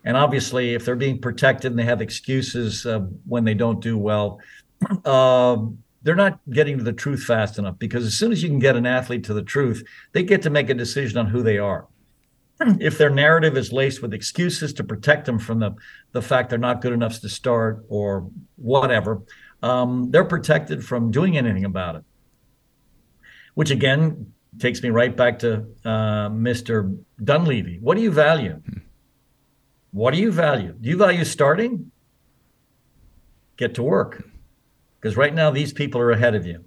[0.03, 3.97] And obviously, if they're being protected and they have excuses uh, when they don't do
[3.97, 4.39] well,
[5.05, 8.59] um, they're not getting to the truth fast enough because as soon as you can
[8.59, 9.83] get an athlete to the truth,
[10.13, 11.87] they get to make a decision on who they are.
[12.79, 15.75] If their narrative is laced with excuses to protect them from the,
[16.11, 19.21] the fact they're not good enough to start or whatever,
[19.63, 22.03] um, they're protected from doing anything about it.
[23.53, 26.97] Which again takes me right back to uh, Mr.
[27.23, 27.79] Dunleavy.
[27.79, 28.61] What do you value?
[29.91, 30.73] What do you value?
[30.79, 31.91] Do you value starting?
[33.57, 34.23] Get to work.
[34.99, 36.63] Because right now, these people are ahead of you.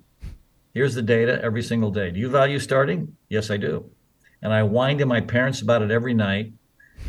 [0.74, 2.10] Here's the data every single day.
[2.10, 3.16] Do you value starting?
[3.28, 3.90] Yes, I do.
[4.42, 6.52] And I whine to my parents about it every night.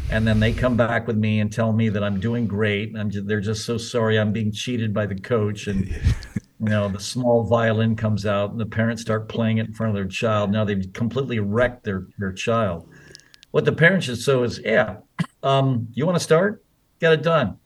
[0.09, 2.95] And then they come back with me and tell me that I'm doing great.
[2.95, 5.67] I'm just, they're just so sorry I'm being cheated by the coach.
[5.67, 5.87] And,
[6.59, 9.89] you know, the small violin comes out and the parents start playing it in front
[9.89, 10.51] of their child.
[10.51, 12.87] Now they've completely wrecked their, their child.
[13.51, 14.97] What the parents should so is, yeah,
[15.45, 16.63] um, you want to start?
[16.99, 17.57] Get it done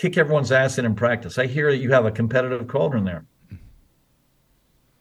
[0.00, 1.36] kick everyone's ass in in practice.
[1.36, 3.26] I hear that you have a competitive cauldron there.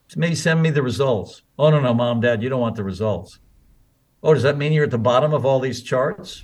[0.09, 1.43] So maybe send me the results.
[1.57, 3.39] Oh no, no, mom, dad, you don't want the results.
[4.21, 6.43] Oh, does that mean you're at the bottom of all these charts?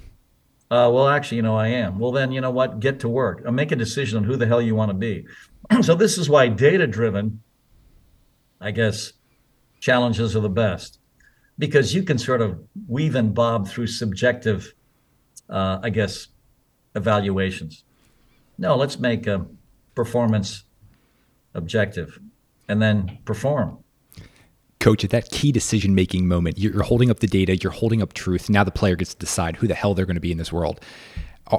[0.72, 2.00] Uh, well, actually, you know, I am.
[2.00, 2.80] Well, then, you know what?
[2.80, 3.44] Get to work.
[3.46, 5.26] I'll make a decision on who the hell you want to be.
[5.82, 7.42] so this is why data-driven,
[8.62, 9.14] I guess,
[9.82, 11.00] challenges are the best
[11.60, 14.74] because you can sort of weave and bob through subjective,
[15.50, 16.28] uh, I guess,
[16.96, 17.84] evaluations.
[18.58, 19.46] No, let's make a
[19.96, 20.64] performance
[21.54, 22.20] objective
[22.68, 23.80] and then perform.
[24.80, 28.14] Coach, at that key decision making moment, you're holding up the data, you're holding up
[28.14, 28.50] truth.
[28.50, 30.54] Now the player gets to decide who the hell they're going to be in this
[30.54, 30.80] world.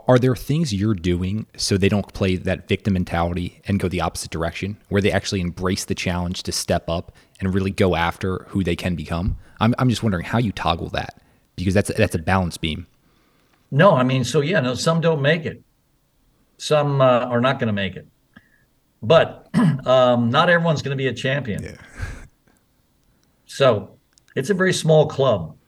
[0.09, 4.01] Are there things you're doing so they don't play that victim mentality and go the
[4.01, 8.47] opposite direction, where they actually embrace the challenge to step up and really go after
[8.49, 9.37] who they can become?
[9.61, 11.21] I'm, I'm just wondering how you toggle that
[11.55, 12.89] because that's that's a balance beam.
[13.77, 15.63] No, I mean, so yeah, no, some don't make it.
[16.57, 18.09] Some uh, are not going to make it,
[19.03, 19.51] but
[19.87, 21.63] um, not everyone's going to be a champion.
[21.63, 21.77] Yeah.
[23.45, 23.99] so
[24.35, 25.59] it's a very small club,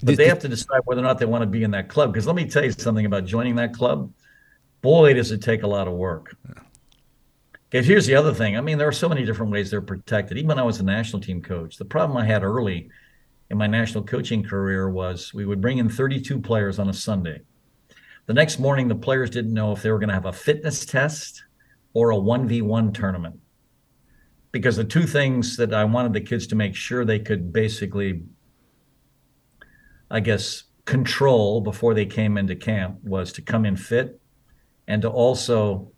[0.00, 2.12] but they have to decide whether or not they want to be in that club.
[2.12, 4.12] Because let me tell you something about joining that club.
[4.80, 6.36] Boy, does it take a lot of work.
[7.74, 8.56] Okay, here's the other thing.
[8.56, 10.38] I mean, there are so many different ways they're protected.
[10.38, 12.90] Even when I was a national team coach, the problem I had early
[13.50, 17.42] in my national coaching career was we would bring in 32 players on a Sunday.
[18.26, 20.84] The next morning, the players didn't know if they were going to have a fitness
[20.84, 21.44] test
[21.94, 23.38] or a 1v1 tournament.
[24.50, 28.22] Because the two things that I wanted the kids to make sure they could basically,
[30.10, 34.20] I guess, control before they came into camp was to come in fit
[34.88, 35.92] and to also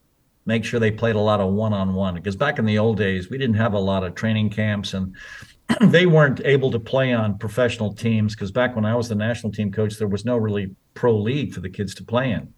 [0.45, 2.15] make sure they played a lot of one on one.
[2.15, 5.15] Because back in the old days, we didn't have a lot of training camps and
[5.81, 8.35] they weren't able to play on professional teams.
[8.35, 11.53] Because back when I was the national team coach, there was no really pro league
[11.53, 12.53] for the kids to play in.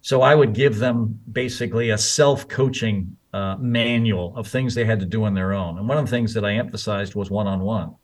[0.00, 5.00] So I would give them basically a self coaching uh, manual of things they had
[5.00, 5.78] to do on their own.
[5.78, 7.96] And one of the things that I emphasized was one on one.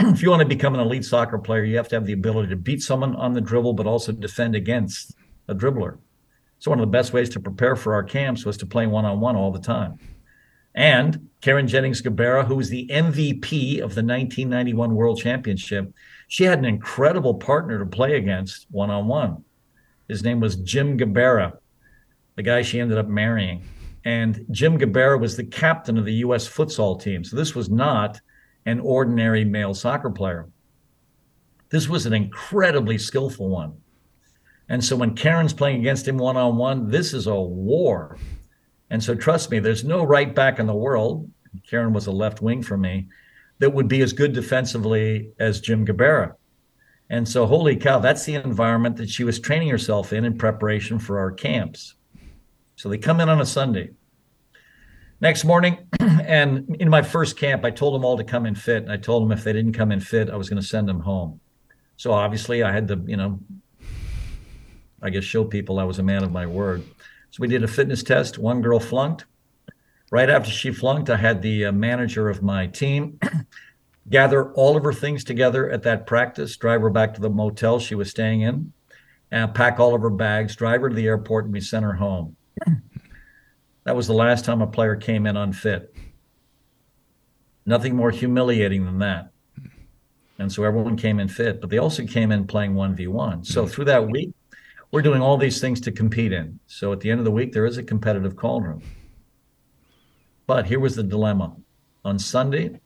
[0.00, 2.48] if you want to become an elite soccer player, you have to have the ability
[2.50, 5.14] to beat someone on the dribble, but also defend against
[5.48, 5.98] a dribbler.
[6.60, 9.04] So one of the best ways to prepare for our camps was to play one
[9.04, 9.98] on one all the time.
[10.78, 15.92] And Carin Jennings Gabarra, who was the MVP of the 1991 World Championship,
[16.28, 19.42] she had an incredible partner to play against one on one.
[20.06, 21.58] His name was Jim Gabarra,
[22.36, 23.64] the guy she ended up marrying.
[24.04, 26.48] And Jim Gabarra was the captain of the U.S.
[26.48, 27.24] futsal team.
[27.24, 28.20] So this was not
[28.64, 30.48] an ordinary male soccer player.
[31.70, 33.72] This was an incredibly skillful one.
[34.68, 38.16] And so when Carin's playing against him one on one, this is a war.
[38.90, 41.30] And so trust me, there's no right back in the world.
[41.68, 43.08] Carin was a left wing for me
[43.58, 46.34] that would be as good defensively as Jim Gabarra.
[47.10, 50.98] And so, holy cow, that's the environment that she was training herself in in preparation
[50.98, 51.94] for our camps.
[52.76, 53.90] So they come in on a Sunday.
[55.20, 58.82] Next morning, and in my first camp, I told them all to come in fit.
[58.82, 60.88] And I told them if they didn't come in fit, I was going to send
[60.88, 61.40] them home.
[61.96, 63.40] So obviously, I had to, you know,
[65.02, 66.84] I guess show people I was a man of my word.
[67.30, 68.38] So we did a fitness test.
[68.38, 69.26] One girl flunked.
[70.10, 73.20] Right after she flunked, I had the uh, manager of my team
[74.08, 77.78] gather all of her things together at that practice, drive her back to the motel
[77.78, 78.72] she was staying in,
[79.30, 81.94] and pack all of her bags, drive her to the airport, and we sent her
[81.94, 82.36] home.
[83.88, 85.96] That was the last time a player came in unfit.
[87.64, 89.30] Nothing more humiliating than that.
[90.38, 93.46] And so everyone came in fit, but they also came in playing 1v1.
[93.46, 94.34] So through that week,
[94.90, 96.58] we're doing all these things to compete in.
[96.66, 98.82] So at the end of the week, there is a competitive cauldron.
[100.46, 101.56] But here was the dilemma.
[102.04, 102.80] On Sunday,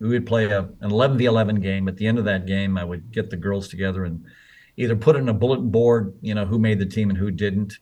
[0.00, 1.86] we would play a, an 11 v 11 game.
[1.86, 4.24] At the end of that game, I would get the girls together and
[4.76, 7.78] either put in a bulletin board, you know, who made the team and who didn't.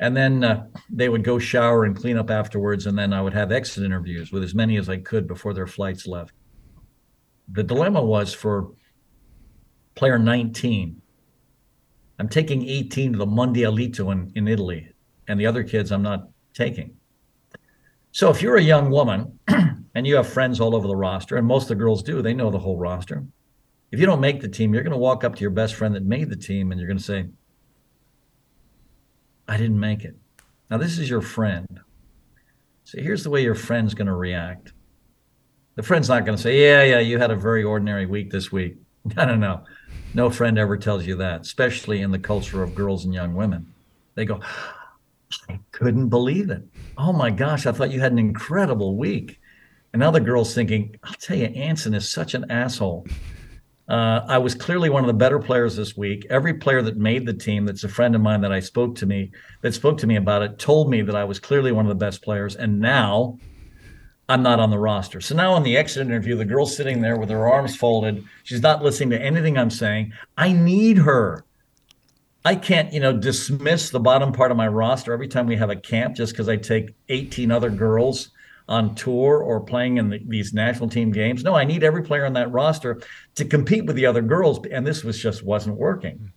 [0.00, 2.86] And then uh, they would go shower and clean up afterwards.
[2.86, 5.68] And then I would have exit interviews with as many as I could before their
[5.68, 6.32] flights left.
[7.52, 8.72] The dilemma was for
[9.94, 11.01] player 19.
[12.18, 14.92] I'm taking 18 to the Mundialito in, in Italy,
[15.28, 16.96] and the other kids I'm not taking.
[18.12, 19.38] So if you're a young woman
[19.94, 22.34] and you have friends all over the roster, and most of the girls do, they
[22.34, 23.24] know the whole roster.
[23.90, 25.94] If you don't make the team, you're going to walk up to your best friend
[25.94, 27.26] that made the team and you're going to say,
[29.46, 30.16] I didn't make it.
[30.70, 31.80] Now, this is your friend.
[32.84, 34.72] So here's the way your friend's going to react.
[35.74, 38.50] The friend's not going to say, Yeah, yeah, you had a very ordinary week this
[38.52, 38.76] week.
[39.16, 39.64] No, no, no.
[40.14, 43.72] No friend ever tells you that, especially in the culture of girls and young women.
[44.14, 44.40] They go,
[45.48, 46.62] I couldn't believe it.
[46.98, 49.40] Oh my gosh, I thought you had an incredible week.
[49.92, 53.06] And now the girl's thinking, I'll tell you, Anson is such an asshole.
[53.88, 56.26] Uh, I was clearly one of the better players this week.
[56.30, 59.06] Every player that made the team, that's a friend of mine that I spoke to
[59.06, 59.32] me,
[59.62, 61.94] that spoke to me about it, told me that I was clearly one of the
[61.94, 62.56] best players.
[62.56, 63.38] And now
[64.28, 65.20] I'm not on the roster.
[65.20, 68.24] So now on the exit interview, the girl's sitting there with her arms folded.
[68.44, 70.12] She's not listening to anything I'm saying.
[70.36, 71.44] I need her.
[72.44, 75.70] I can't, you know, dismiss the bottom part of my roster every time we have
[75.70, 78.30] a camp just because I take 18 other girls
[78.68, 81.44] on tour or playing in the, these national team games.
[81.44, 83.00] No, I need every player on that roster
[83.34, 86.32] to compete with the other girls, and this was just wasn't working.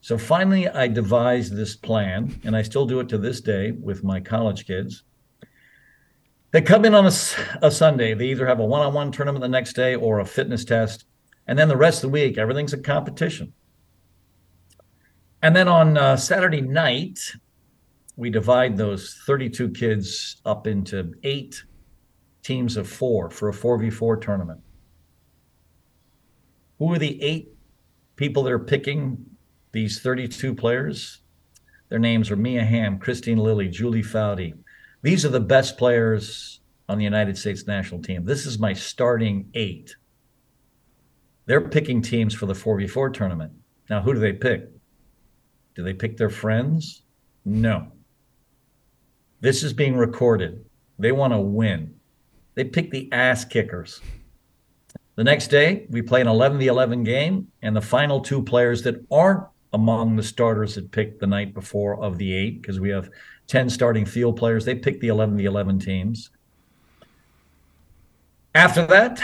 [0.00, 4.04] So finally, I devised this plan, and I still do it to this day with
[4.04, 5.02] my college kids.
[6.50, 7.12] They come in on a,
[7.62, 8.14] a Sunday.
[8.14, 11.04] They either have a one-on-one tournament the next day or a fitness test,
[11.46, 13.52] and then the rest of the week, everything's a competition.
[15.42, 17.20] And then on uh, Saturday night,
[18.16, 21.62] we divide those 32 kids up into eight
[22.42, 24.60] teams of four for a 4v4 tournament.
[26.78, 27.50] Who are the eight
[28.16, 29.24] people that are picking
[29.72, 31.20] these 32 players?
[31.88, 34.54] Their names are Mia Hamm, Kristine Lilly, Julie Foudy.
[35.02, 38.24] These are the best players on the United States national team.
[38.24, 39.94] This is my starting eight.
[41.46, 43.52] They're picking teams for the 4v4 tournament.
[43.88, 44.68] Now, who do they pick?
[45.74, 47.02] Do they pick their friends?
[47.44, 47.92] No.
[49.40, 50.64] This is being recorded.
[50.98, 51.94] They want to win.
[52.54, 54.00] They pick the ass kickers.
[55.14, 58.82] The next day, we play an 11 v 11 game, and the final two players
[58.82, 62.90] that aren't among the starters that picked the night before of the eight, because we
[62.90, 63.10] have
[63.48, 66.30] 10 starting field players, they pick the 11 the 11 teams.
[68.54, 69.22] After that,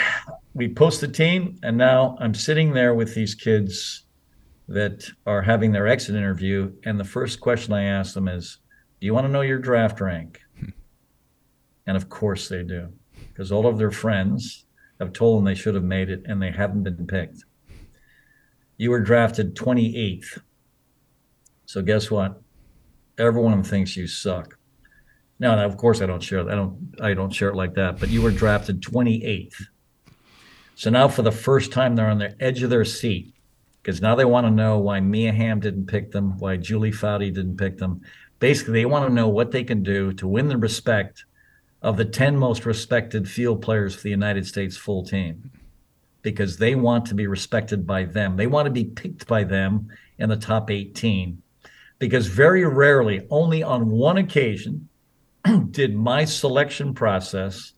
[0.53, 4.03] we post the team, and now I'm sitting there with these kids
[4.67, 8.59] that are having their exit interview, and the first question I ask them is,
[8.99, 10.41] "Do you want to know your draft rank?"
[11.87, 12.93] and of course they do,
[13.27, 14.65] because all of their friends
[14.99, 17.43] have told them they should have made it, and they haven't been picked.
[18.77, 20.39] You were drafted 28th.
[21.65, 22.41] So guess what?
[23.17, 24.57] Everyone thinks you suck.
[25.39, 26.49] Now, of course, I don't share.
[26.49, 26.95] I don't.
[27.01, 27.99] I don't share it like that.
[27.99, 29.61] But you were drafted 28th.
[30.75, 33.33] So now, for the first time, they're on the edge of their seat
[33.81, 37.33] because now they want to know why Mia Hamm didn't pick them, why Julie Foudy
[37.33, 38.01] didn't pick them.
[38.39, 41.25] Basically, they want to know what they can do to win the respect
[41.81, 45.51] of the 10 most respected field players for the United States full team
[46.23, 48.35] because they want to be respected by them.
[48.35, 51.41] They want to be picked by them in the top 18
[51.99, 54.89] because very rarely, only on one occasion,
[55.71, 57.73] did my selection process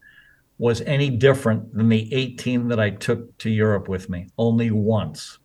[0.57, 5.37] was any different than the 18 that I took to Europe with me, only once.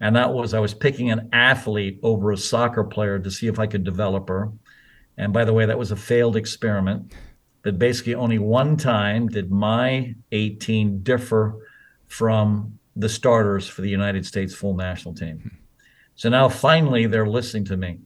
[0.00, 3.58] And that was I was picking an athlete over a soccer player to see if
[3.58, 4.50] I could develop her.
[5.16, 7.12] And by the way, that was a failed experiment.
[7.62, 11.54] But basically, only one time did my 18 differ
[12.08, 15.58] from the starters for the United States full national team.
[16.14, 18.00] So now finally they're listening to me.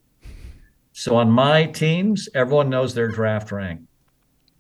[0.93, 3.83] So on my teams, everyone knows their draft rank.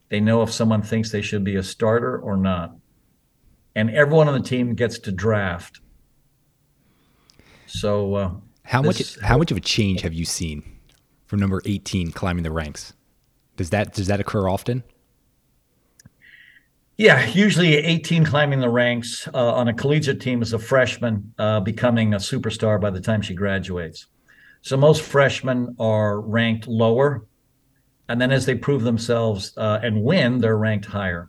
[0.09, 2.76] They know if someone thinks they should be a starter or not.
[3.74, 5.80] And everyone on the team gets to draft.
[7.66, 8.30] So uh,
[8.62, 10.62] how this, much how much of a change have you seen
[11.26, 12.92] from number 18 climbing the ranks?
[13.57, 14.84] Does that does that occur often?
[16.99, 21.61] Yeah, usually 18 climbing the ranks uh, on a collegiate team as a freshman, uh,
[21.61, 24.07] becoming a superstar by the time she graduates.
[24.62, 27.26] So most freshmen are ranked lower,
[28.09, 31.28] and then as they prove themselves uh, and win, they're ranked higher.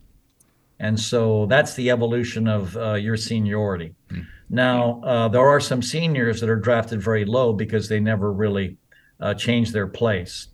[0.80, 3.94] And so that's the evolution of uh, your seniority.
[4.10, 4.26] Mm.
[4.48, 8.78] Now uh, there are some seniors that are drafted very low because they never really
[9.20, 10.48] uh, change their place.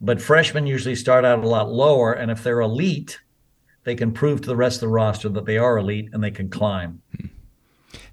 [0.00, 3.20] But freshmen usually start out a lot lower, and if they're elite
[3.86, 6.32] they can prove to the rest of the roster that they are elite and they
[6.32, 7.00] can climb.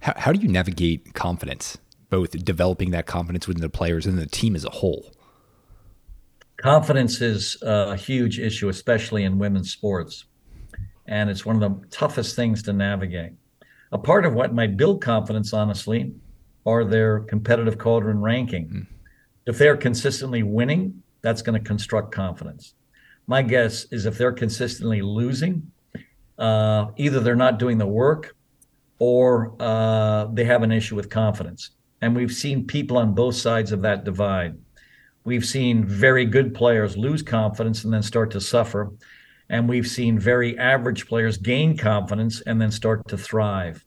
[0.02, 1.80] How, how do you navigate confidence,
[2.12, 5.12] both developing that confidence within the players and the team as a whole?
[6.58, 10.26] Confidence is a huge issue, especially in women's sports.
[11.08, 13.32] And it's one of the toughest things to navigate.
[13.92, 16.14] A part of what might build confidence, honestly,
[16.68, 18.70] are their competitive cauldron ranking.
[18.70, 18.88] Mm.
[19.48, 22.76] If they're consistently winning, that's going to construct confidence
[23.28, 25.72] my guess is if they're consistently losing,
[26.38, 28.36] uh, either they're not doing the work
[29.00, 31.72] or uh, they have an issue with confidence.
[32.02, 34.58] And we've seen people on both sides of that divide.
[35.24, 38.92] We've seen very good players lose confidence and then start to suffer.
[39.50, 43.86] And we've seen very average players gain confidence and then start to thrive.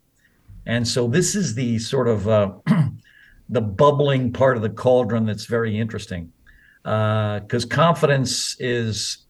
[0.65, 2.53] And so this is the sort of uh,
[3.49, 6.33] the bubbling part of the cauldron that's very interesting
[6.83, 9.26] because uh, confidence is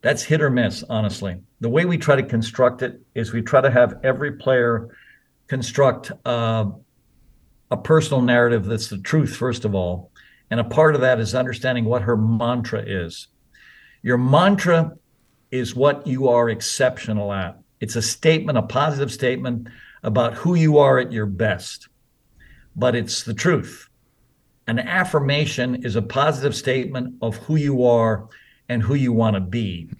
[0.00, 1.40] that's hit or miss, honestly.
[1.60, 4.96] The way we try to construct it is we try to have every player
[5.48, 6.66] construct uh,
[7.70, 10.12] a personal narrative that's the truth, first of all.
[10.50, 13.28] And a part of that is understanding what her mantra is.
[14.02, 14.92] Your mantra
[15.50, 17.58] is what you are exceptional at.
[17.80, 19.68] It's a statement, a positive statement
[20.02, 21.88] about who you are at your best,
[22.76, 23.88] but it's the truth.
[24.66, 28.28] An affirmation is a positive statement of who you are
[28.68, 29.90] and who you want to be.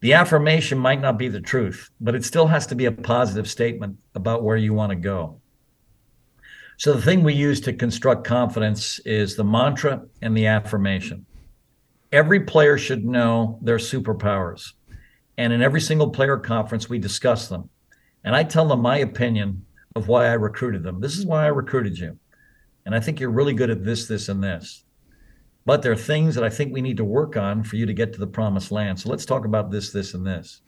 [0.00, 3.48] The affirmation might not be the truth, but it still has to be a positive
[3.48, 5.40] statement about where you want to go.
[6.78, 11.24] So, the thing we use to construct confidence is the mantra and the affirmation.
[12.12, 14.72] Every player should know their superpowers.
[15.38, 17.70] And in every single player conference, we discuss them.
[18.24, 21.00] And I tell them my opinion of why I recruited them.
[21.00, 22.18] This is why I recruited you.
[22.84, 24.84] And I think you're really good at this, this, and this.
[25.66, 27.92] But there are things that I think we need to work on for you to
[27.92, 29.00] get to the promised land.
[29.00, 30.62] So let's talk about this, this, and this.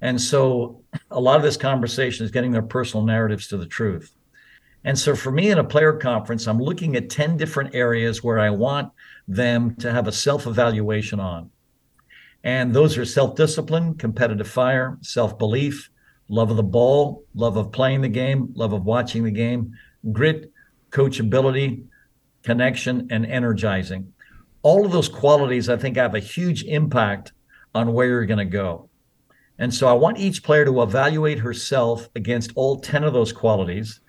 [0.00, 4.12] And so a lot of this conversation is getting their personal narratives to the truth.
[4.82, 8.40] And so for me in a player conference, I'm looking at 10 different areas where
[8.40, 8.92] I want
[9.28, 11.50] them to have a self evaluation on.
[12.42, 15.88] And those are self discipline, competitive fire, self belief,
[16.28, 19.72] love of the ball, love of playing the game, love of watching the game,
[20.12, 20.52] grit,
[20.90, 21.84] coachability,
[22.42, 24.12] connection, and energizing
[24.66, 27.32] all of those qualities, I think, have a huge impact
[27.72, 28.90] on where you're going to go.
[29.60, 34.00] And so I want each player to evaluate herself against all 10 of those qualities.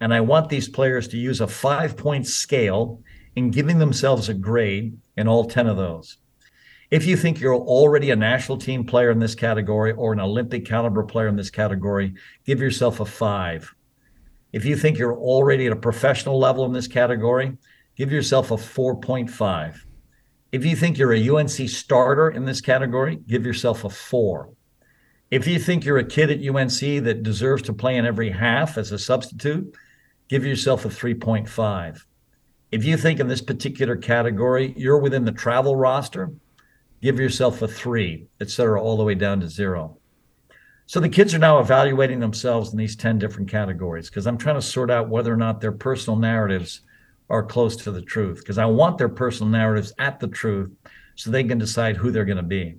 [0.00, 3.02] And I want these players to use a five point scale
[3.34, 6.16] in giving themselves a grade in all 10 of those.
[6.90, 10.64] If you think you're already a national team player in this category or an Olympic
[10.64, 12.14] caliber player in this category,
[12.46, 13.74] give yourself a five.
[14.54, 17.58] If you think you're already at a professional level in this category,
[17.96, 19.82] give yourself a 4.5.
[20.52, 24.50] If you think you're a UNC starter in this category, give yourself a four.
[25.30, 28.78] If you think you're a kid at UNC that deserves to play in every half
[28.78, 29.74] as a substitute,
[30.28, 32.02] give yourself a 3.5.
[32.70, 36.32] If you think in this particular category you're within the travel roster,
[37.02, 39.98] give yourself a three, et cetera, all the way down to zero.
[40.86, 44.54] So the kids are now evaluating themselves in these 10 different categories because I'm trying
[44.54, 46.82] to sort out whether or not their personal narratives
[47.28, 50.70] are close to the truth because I want their personal narratives at the truth
[51.16, 52.76] so they can decide who they're going to be.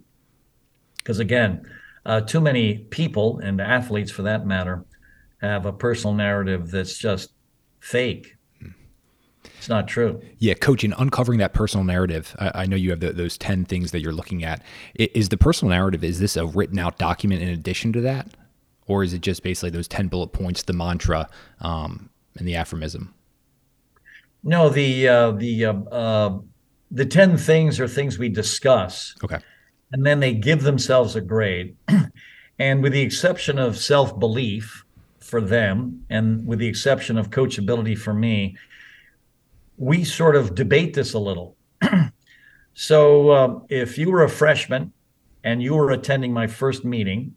[0.97, 1.67] Because again,
[2.05, 4.85] uh, too many people and athletes for that matter
[5.41, 7.33] have a personal narrative that's just
[7.79, 8.35] fake.
[9.57, 10.21] It's not true.
[10.37, 13.65] Yeah, coach, in uncovering that personal narrative, I, I know you have the, those 10
[13.65, 14.61] things that you're looking at.
[14.95, 18.29] Is the personal narrative, is this a written out document in addition to that?
[18.85, 21.27] Or is it just basically those 10 bullet points, the mantra,
[21.59, 23.13] um, and the aphorism?
[24.43, 26.39] No, the uh, the uh, uh,
[26.91, 29.15] the ten things are things we discuss.
[29.23, 29.39] Okay.
[29.91, 31.75] And then they give themselves a grade,
[32.59, 34.83] and with the exception of self belief
[35.19, 38.55] for them, and with the exception of coachability for me,
[39.77, 41.55] we sort of debate this a little.
[42.73, 44.91] so uh, if you were a freshman
[45.43, 47.35] and you were attending my first meeting,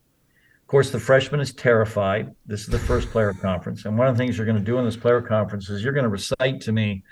[0.71, 2.33] course, the freshman is terrified.
[2.47, 3.87] This is the first player conference.
[3.87, 5.93] And one of the things you're going to do in this player conference is you're
[5.93, 7.03] going to recite to me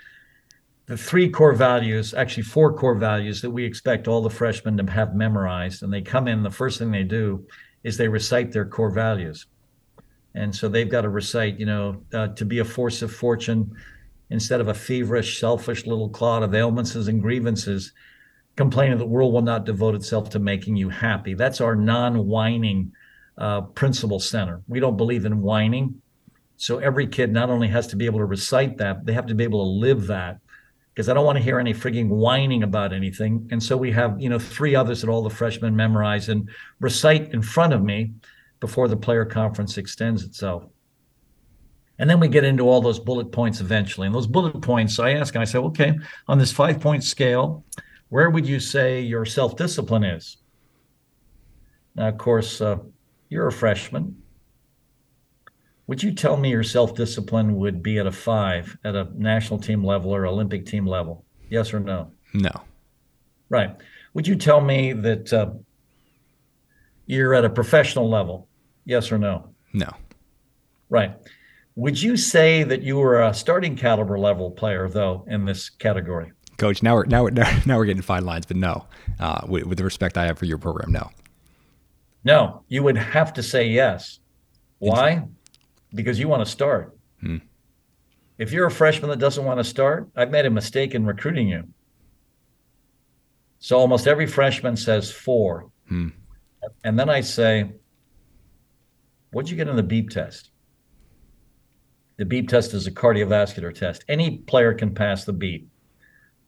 [0.85, 4.89] the three core values, actually, four core values that we expect all the freshmen to
[4.89, 5.83] have memorized.
[5.83, 7.45] And they come in, the first thing they do
[7.83, 9.47] is they recite their core values.
[10.35, 13.75] And so they've got to recite, you know, uh, to be a force of fortune,
[14.29, 17.91] instead of a feverish, selfish little clod of ailments and grievances,
[18.55, 21.33] complaining that the world will not devote itself to making you happy.
[21.33, 22.93] That's our non whining
[23.39, 24.61] uh, principle center.
[24.67, 26.01] We don't believe in whining.
[26.57, 29.35] So every kid not only has to be able to recite that, they have to
[29.35, 30.39] be able to live that.
[30.93, 33.47] Because I don't want to hear any frigging whining about anything.
[33.51, 36.49] And so we have, you know, three others that all the freshmen memorize and
[36.81, 38.11] recite in front of me
[38.59, 40.65] before the player conference extends itself.
[41.99, 44.07] And then we get into all those bullet points eventually.
[44.07, 47.63] And those bullet points, I ask and I say, okay, on this five point scale,
[48.09, 50.37] where would you say your self discipline is?
[51.95, 52.77] Now, of course, uh,
[53.29, 54.21] you're a freshman.
[55.87, 59.59] Would you tell me your self discipline would be at a five at a national
[59.59, 61.25] team level or Olympic team level?
[61.49, 62.11] Yes or no?
[62.33, 62.51] No.
[63.49, 63.75] Right.
[64.13, 65.51] Would you tell me that uh,
[67.05, 68.47] you're at a professional level?
[68.85, 69.49] Yes or no?
[69.73, 69.91] No.
[70.89, 71.15] Right.
[71.75, 76.31] Would you say that you were a starting caliber level player, though, in this category?
[76.57, 77.31] Coach, now we're now we're,
[77.65, 78.85] now we're getting fine lines, but no,
[79.19, 81.09] uh, with, with, the respect I have for your program, no.
[82.23, 84.19] No, you would have to say yes.
[84.79, 85.23] Why?
[85.93, 86.97] Because you want to start.
[87.21, 87.37] Hmm.
[88.37, 91.49] If you're a freshman that doesn't want to start, I've made a mistake in recruiting
[91.49, 91.65] you.
[93.59, 95.69] So almost every freshman says four.
[95.87, 96.09] Hmm.
[96.83, 97.71] And then I say,
[99.31, 100.49] What'd you get on the beep test?
[102.17, 104.03] The beep test is a cardiovascular test.
[104.09, 105.69] Any player can pass the beep.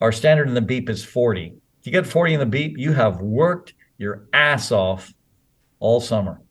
[0.02, 1.54] Our standard in the beep is 40.
[1.80, 5.14] If you get 40 in the beep, you have worked your ass off
[5.82, 6.42] all summer.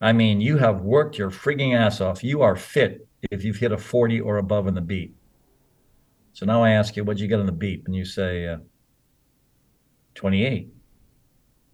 [0.00, 2.24] I mean, you have worked your frigging ass off.
[2.24, 5.14] You are fit if you've hit a 40 or above in the beep.
[6.32, 7.84] So now I ask you, what'd you get on the beep?
[7.86, 8.58] And you say, uh,
[10.14, 10.70] 28.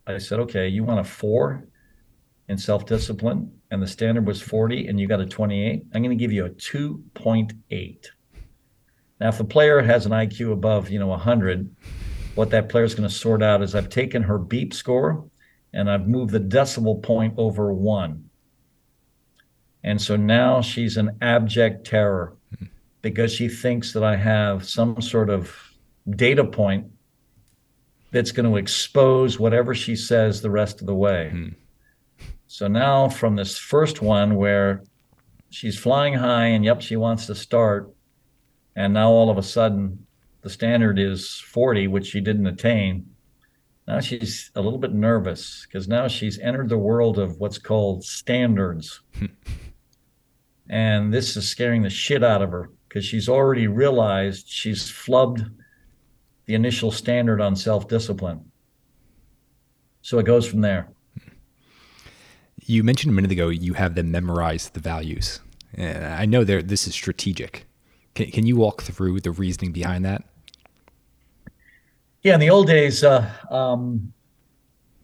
[0.09, 1.69] I said, okay, you want a four
[2.49, 3.53] in self discipline?
[3.73, 6.45] and the standard was 40 and you got a 28, I'm going to give you
[6.45, 8.07] a 2.8.
[9.19, 11.75] Now, if the player has an IQ above, you know, 100,
[12.35, 15.25] what that player is going to sort out is I've taken her beep score
[15.73, 18.29] and I've moved the decimal point over one.
[19.85, 22.37] And so now she's an abject terror
[23.01, 25.55] because she thinks that I have some sort of
[26.09, 26.87] data point
[28.13, 31.33] that's going to expose whatever she says the rest of the way.
[31.35, 31.55] Mm.
[32.47, 34.85] So now from this first one where
[35.51, 37.91] she's flying high and yep, she wants to start.
[38.77, 40.07] And now all of a sudden
[40.43, 43.07] the standard is 40, which she didn't attain.
[43.87, 48.05] Now she's a little bit nervous because now she's entered the world of what's called
[48.05, 49.01] standards.
[50.69, 55.51] and this is scaring the shit out of her because she's already realized she's flubbed
[56.47, 58.53] the initial standard on self discipline.
[60.03, 60.89] So it goes from there.
[62.65, 65.41] You mentioned a minute ago you have them memorize the values.
[65.75, 67.67] And I know there this is strategic.
[68.15, 70.25] Can, can you walk through the reasoning behind that?
[72.23, 74.13] Yeah, in the old days, uh, um,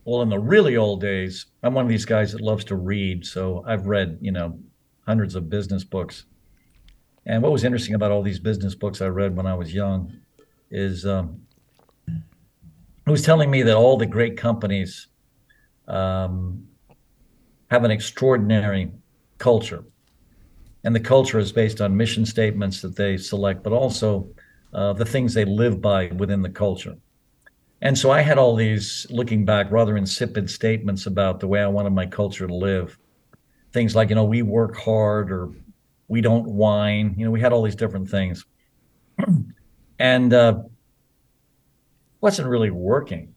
[0.05, 3.27] well, in the really old days, I'm one of these guys that loves to read.
[3.27, 4.57] So I've read, you know,
[5.05, 6.27] hundreds of business books.
[7.27, 10.17] And what was interesting about all these business books I read when I was young
[10.71, 11.41] is um,
[12.07, 15.09] it was telling me that all the great companies
[15.89, 16.69] um,
[17.69, 18.93] have an extraordinary
[19.39, 19.83] culture.
[20.85, 24.29] And the culture is based on mission statements that they select, but also
[24.73, 26.95] uh, the things they live by within the culture.
[27.81, 31.69] And so I had all these, looking back, rather insipid statements about the way I
[31.69, 32.99] wanted my culture to live.
[33.73, 35.51] Things like, you know, we work hard or
[36.09, 37.15] we don't whine.
[37.17, 38.45] You know, we had all these different things.
[39.99, 40.63] and uh,
[42.21, 43.35] wasn't really working.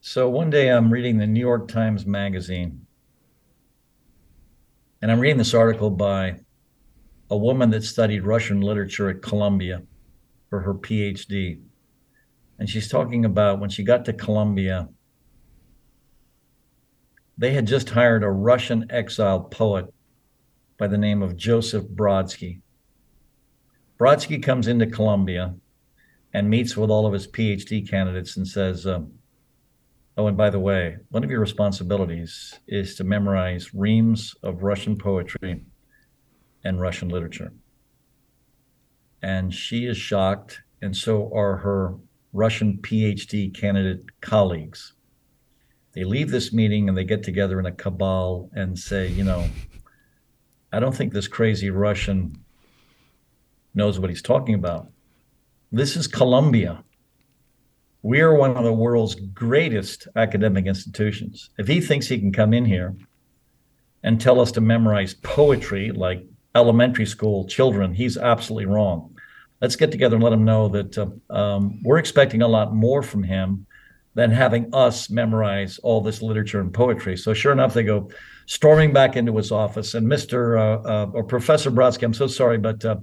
[0.00, 2.86] So one day I'm reading the New York Times Magazine,
[5.00, 6.40] and I'm reading this article by
[7.30, 9.82] a woman that studied Russian literature at Columbia
[10.50, 11.63] for her PhD.
[12.58, 14.88] And she's talking about when she got to Columbia,
[17.36, 19.92] they had just hired a Russian exiled poet
[20.78, 22.60] by the name of Joseph Brodsky.
[23.98, 25.54] Brodsky comes into Columbia
[26.32, 29.12] and meets with all of his PhD candidates and says, um,
[30.16, 34.96] Oh, and by the way, one of your responsibilities is to memorize reams of Russian
[34.96, 35.64] poetry
[36.62, 37.52] and Russian literature.
[39.22, 41.96] And she is shocked, and so are her
[42.34, 44.92] Russian PhD candidate colleagues.
[45.92, 49.48] They leave this meeting and they get together in a cabal and say, you know,
[50.72, 52.44] I don't think this crazy Russian
[53.72, 54.88] knows what he's talking about.
[55.70, 56.82] This is Columbia.
[58.02, 61.50] We are one of the world's greatest academic institutions.
[61.56, 62.96] If he thinks he can come in here
[64.02, 66.26] and tell us to memorize poetry like
[66.56, 69.13] elementary school children, he's absolutely wrong.
[69.64, 73.02] Let's get together and let him know that uh, um, we're expecting a lot more
[73.02, 73.64] from him
[74.12, 77.16] than having us memorize all this literature and poetry.
[77.16, 78.10] So sure enough, they go
[78.44, 80.60] storming back into his office, and Mr.
[80.60, 82.96] Uh, uh, or Professor Brodsky, I'm so sorry, but uh,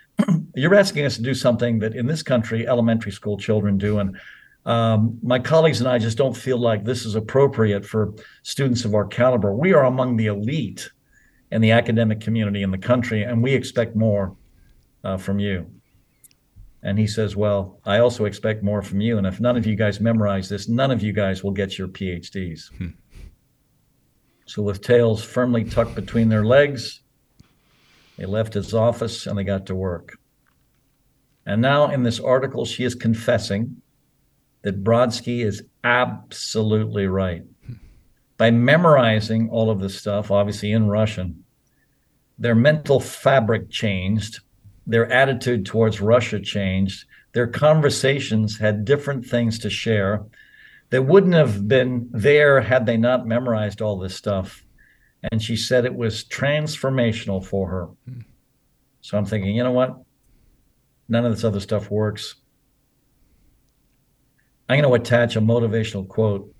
[0.54, 4.20] you're asking us to do something that in this country elementary school children do and
[4.66, 8.94] um, my colleagues and i just don't feel like this is appropriate for students of
[8.94, 10.90] our caliber we are among the elite
[11.50, 14.36] in the academic community in the country and we expect more
[15.04, 15.66] uh, from you
[16.82, 19.76] and he says well i also expect more from you and if none of you
[19.76, 22.88] guys memorize this none of you guys will get your phds hmm.
[24.46, 27.02] so with tails firmly tucked between their legs
[28.16, 30.18] they left his office and they got to work.
[31.46, 33.82] And now in this article, she is confessing
[34.62, 37.42] that Brodsky is absolutely right.
[38.36, 41.44] By memorizing all of this stuff, obviously in Russian,
[42.38, 44.40] their mental fabric changed,
[44.86, 50.24] their attitude towards Russia changed, their conversations had different things to share
[50.90, 54.64] that wouldn't have been there had they not memorized all this stuff
[55.30, 57.86] and she said it was transformational for her.
[58.08, 58.20] Hmm.
[59.00, 59.96] So I'm thinking, you know what?
[61.08, 62.36] None of this other stuff works.
[64.68, 66.54] I'm going to attach a motivational quote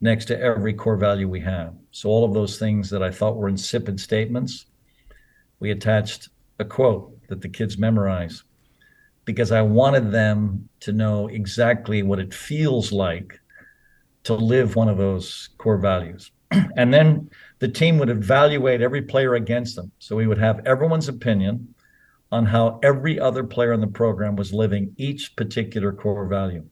[0.00, 1.74] next to every core value we have.
[1.92, 4.66] So all of those things that I thought were insipid statements,
[5.60, 6.28] we attached
[6.58, 8.44] a quote that the kids memorize
[9.24, 13.40] because I wanted them to know exactly what it feels like
[14.24, 16.30] to live one of those core values.
[16.76, 19.90] and then the team would evaluate every player against them.
[19.98, 21.74] So we would have everyone's opinion
[22.30, 26.64] on how every other player in the program was living each particular core value.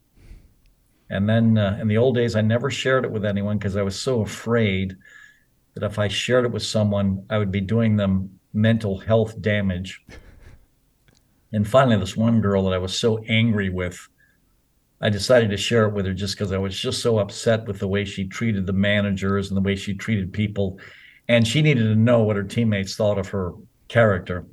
[1.08, 3.82] And then uh, in the old days, I never shared it with anyone because I
[3.82, 4.96] was so afraid
[5.74, 10.04] that if I shared it with someone, I would be doing them mental health damage.
[11.52, 14.08] And finally, this one girl that I was so angry with
[15.02, 17.80] I decided to share it with her just because I was just so upset with
[17.80, 20.78] the way she treated the managers and the way she treated people.
[21.28, 23.52] And she needed to know what her teammates thought of her
[23.88, 24.46] character.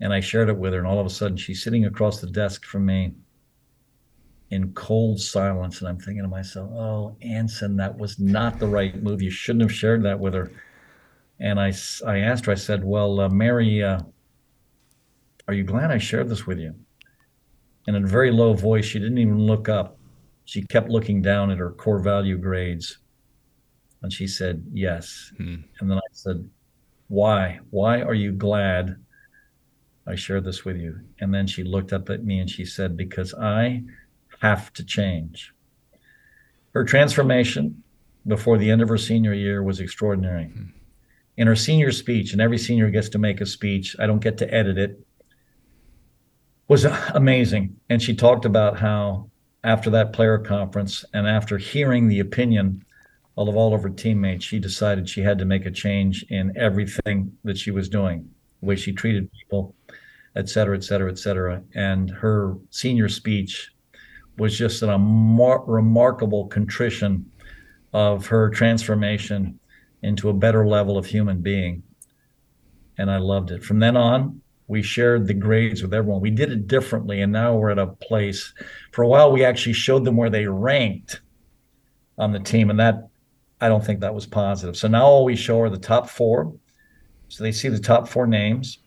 [0.00, 0.80] And I shared it with her.
[0.80, 3.12] And all of a sudden, she's sitting across the desk from me
[4.50, 5.80] in cold silence.
[5.80, 9.22] And I'm thinking to myself, oh, Anson, that was not the right move.
[9.22, 10.50] You shouldn't have shared that with her.
[11.40, 11.72] And I,
[12.06, 14.00] I asked her, I said, well, uh, Mary, uh,
[15.48, 16.74] are you glad I shared this with you?
[17.86, 19.98] and in a very low voice, she didn't even look up.
[20.44, 22.98] She kept looking down at her core value grades.
[24.02, 25.32] And she said, Yes.
[25.36, 25.56] Hmm.
[25.80, 26.48] And then I said,
[27.08, 27.60] Why?
[27.70, 28.96] Why are you glad
[30.06, 31.00] I shared this with you?
[31.20, 33.82] And then she looked up at me and she said, Because I
[34.40, 35.52] have to change.
[36.72, 37.82] Her transformation
[38.26, 40.44] before the end of her senior year was extraordinary.
[40.44, 40.79] Hmm.
[41.40, 44.36] In her senior speech, and every senior gets to make a speech, I don't get
[44.38, 45.00] to edit it
[46.68, 47.76] was amazing.
[47.88, 49.30] And she talked about how
[49.64, 52.84] after that player conference and after hearing the opinion
[53.38, 57.32] of all of her teammates, she decided she had to make a change in everything
[57.44, 58.28] that she was doing,
[58.60, 59.74] the way she treated people,
[60.36, 61.62] et cetera, et cetera, et cetera.
[61.74, 63.72] And her senior speech
[64.36, 67.32] was just a mar- remarkable contrition
[67.94, 69.58] of her transformation
[70.02, 71.82] into a better level of human being.
[72.98, 73.64] And I loved it.
[73.64, 76.20] From then on, we shared the grades with everyone.
[76.20, 78.54] We did it differently, and now we're at a place.
[78.92, 81.20] For a while, we actually showed them where they ranked
[82.18, 83.08] on the team, and that
[83.60, 84.76] I don't think that was positive.
[84.76, 86.54] So now all we show are the top four.
[87.28, 88.78] So they see the top four names.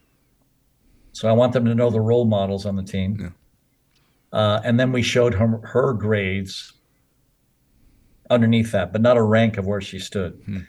[1.12, 3.18] So I want them to know the role models on the team.
[3.20, 3.30] Yeah.
[4.38, 6.74] Uh, and then we showed her, her grades
[8.30, 10.42] underneath that, but not a rank of where she stood.
[10.46, 10.60] Hmm.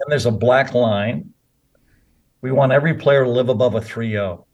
[0.00, 1.32] And there's a black line.
[2.40, 4.46] We want every player to live above a 3 0.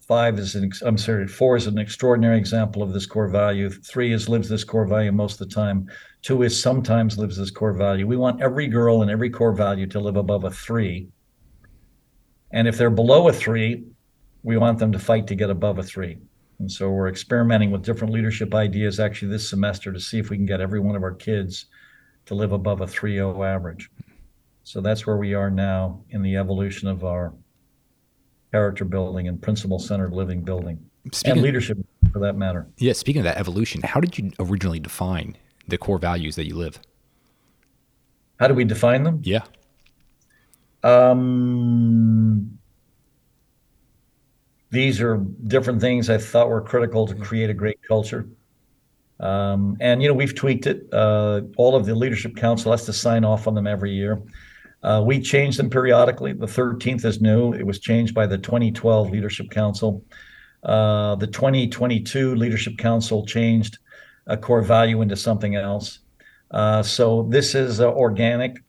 [0.00, 3.70] Five is an, I'm sorry, four is an extraordinary example of this core value.
[3.70, 5.88] Three is lives this core value most of the time.
[6.22, 8.08] Two is sometimes lives this core value.
[8.08, 11.08] We want every girl and every core value to live above a three.
[12.50, 13.84] And if they're below a three,
[14.42, 16.18] we want them to fight to get above a three.
[16.58, 20.36] And so we're experimenting with different leadership ideas actually this semester to see if we
[20.36, 21.66] can get every one of our kids
[22.26, 23.90] to live above a 3.0 average.
[24.64, 27.32] So that's where we are now in the evolution of our
[28.52, 30.78] character building and principle centered living building
[31.12, 31.78] speaking and leadership
[32.12, 32.66] for that matter.
[32.78, 35.36] Yeah, speaking of that evolution, how did you originally define
[35.68, 36.78] the core values that you live?
[38.38, 39.20] How do we define them?
[39.22, 39.44] Yeah.
[40.82, 42.58] Um,
[44.70, 48.28] these are different things I thought were critical to create a great culture.
[49.18, 50.88] Um, and you know we've tweaked it.
[50.92, 54.22] Uh, all of the leadership council has to sign off on them every year.
[54.82, 56.32] Uh, we change them periodically.
[56.32, 57.52] The 13th is new.
[57.52, 60.04] It was changed by the 2012 Leadership Council.
[60.62, 63.78] Uh, the 2022 Leadership Council changed
[64.26, 66.00] a core value into something else.
[66.50, 68.62] Uh, so this is uh, organic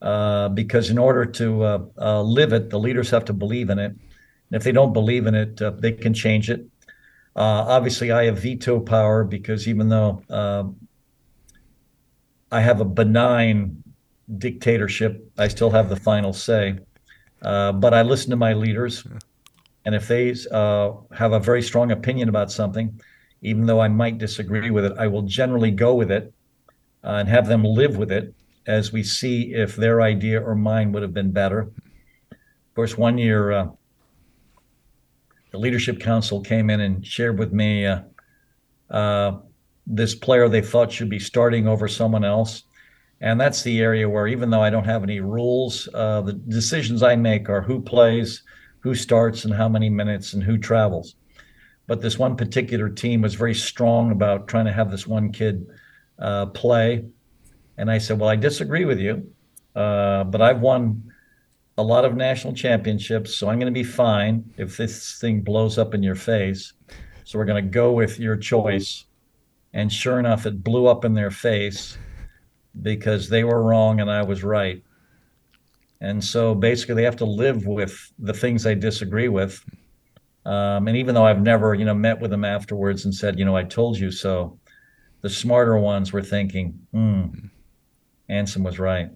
[0.00, 3.92] uh, because in order to uh, live it, the leaders have to believe in it.
[3.92, 6.66] And if they don't believe in it, they can change it.
[7.36, 10.22] obviously, I have veto power because even though
[12.50, 13.81] I have a benign
[14.38, 15.30] dictatorship.
[15.38, 16.78] I still have the final say.
[17.42, 19.04] Uh, but I listen to my leaders.
[19.84, 23.00] And if they uh, have a very strong opinion about something,
[23.42, 26.32] even though I might disagree with it, I will generally go with it
[27.02, 28.32] uh, and have them live with it
[28.66, 31.62] as we see if their idea or mine would have been better.
[32.30, 33.66] Of course, one year, uh,
[35.50, 38.02] the leadership council came in and shared with me uh,
[38.90, 39.38] uh,
[39.86, 42.64] this player they thought should be starting over someone else
[43.22, 47.04] and that's the area where, even though I don't have any rules, uh, the decisions
[47.04, 48.42] I make are who plays,
[48.80, 51.14] who starts, and how many minutes, and who travels.
[51.86, 55.64] But this one particular team was very strong about trying to have this one kid
[56.18, 57.04] uh, play.
[57.78, 59.32] And I said, Well, I disagree with you,
[59.76, 61.12] uh, but I've won
[61.78, 65.78] a lot of national championships, so I'm going to be fine if this thing blows
[65.78, 66.72] up in your face.
[67.22, 69.04] So we're going to go with your choice.
[69.72, 71.96] And sure enough, it blew up in their face
[72.80, 74.82] because they were wrong and I was right.
[76.00, 79.64] And so basically, they have to live with the things they disagree with.
[80.44, 83.44] Um, and even though I've never, you know, met with them afterwards and said, you
[83.44, 84.58] know, I told you so,
[85.20, 87.26] the smarter ones were thinking, hmm,
[88.28, 89.10] Anson was right.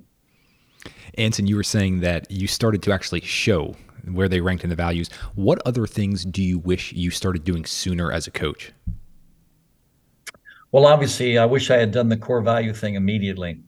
[1.19, 3.75] Anson, you were saying that you started to actually show
[4.13, 5.11] where they ranked in the values.
[5.35, 8.73] What other things do you wish you started doing sooner as a coach?
[10.77, 13.63] Well, obviously, I wish I had done the core value thing immediately.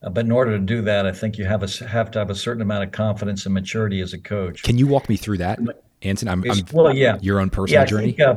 [0.00, 2.30] Uh, but in order to do that, I think you have a, have to have
[2.30, 4.62] a certain amount of confidence and maturity as a coach.
[4.62, 5.58] Can you walk me through that,
[6.02, 6.28] Anson?
[6.28, 8.12] I'm, I'm well, yeah, your own personal yeah, journey.
[8.12, 8.36] Think, uh,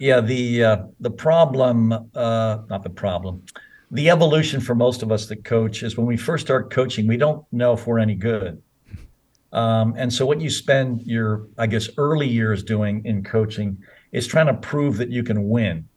[0.00, 3.44] yeah, the uh, the problem, uh, not the problem,
[3.92, 7.16] the evolution for most of us that coach is when we first start coaching, we
[7.16, 8.60] don't know if we're any good.
[9.52, 13.78] Um, and so, what you spend your, I guess, early years doing in coaching
[14.10, 15.88] is trying to prove that you can win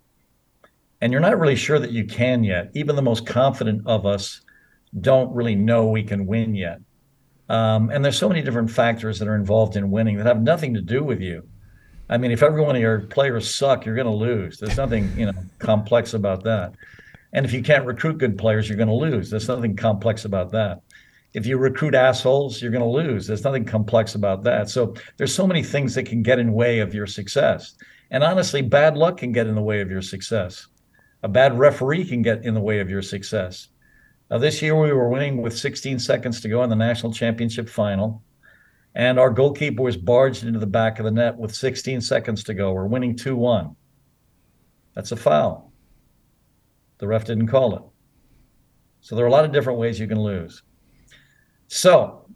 [1.02, 2.72] and you're not really sure that you can yet.
[2.74, 4.42] Even the most confident of us
[5.00, 6.80] don't really know we can win yet.
[7.50, 10.74] Um, and there's so many different factors that are involved in winning that have nothing
[10.74, 11.48] to do with you.
[12.10, 14.60] I mean, if every one of your players suck, you're going to lose.
[14.60, 16.74] There's nothing, you know, complex about that.
[17.34, 19.30] And if you can't recruit good players, you're going to lose.
[19.30, 20.82] There's nothing complex about that.
[21.34, 23.28] If you recruit assholes, you're going to lose.
[23.28, 24.70] There's nothing complex about that.
[24.70, 27.76] So there's so many things that can get in the way of your success.
[28.10, 30.68] And honestly, bad luck can get in the way of your success.
[31.24, 33.70] A bad referee can get in the way of your success.
[34.30, 37.70] Now, this year we were winning with 16 seconds to go in the national championship
[37.70, 38.24] final,
[38.94, 42.54] and our goalkeeper was barged into the back of the net with 16 seconds to
[42.54, 42.72] go.
[42.72, 43.76] We're winning 2 1.
[44.96, 45.72] That's a foul.
[46.98, 47.84] The ref didn't call it.
[49.02, 50.64] So there are a lot of different ways you can lose.
[51.68, 52.28] So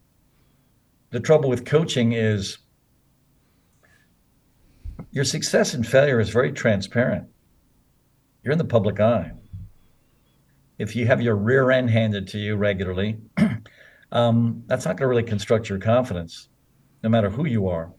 [1.09, 2.59] the trouble with coaching is
[5.11, 7.30] your success and failure is very transparent
[8.43, 9.31] you're in the public eye.
[10.77, 13.19] If you have your rear end handed to you regularly,
[14.11, 16.49] um, that's not going to really construct your confidence,
[17.03, 17.93] no matter who you are.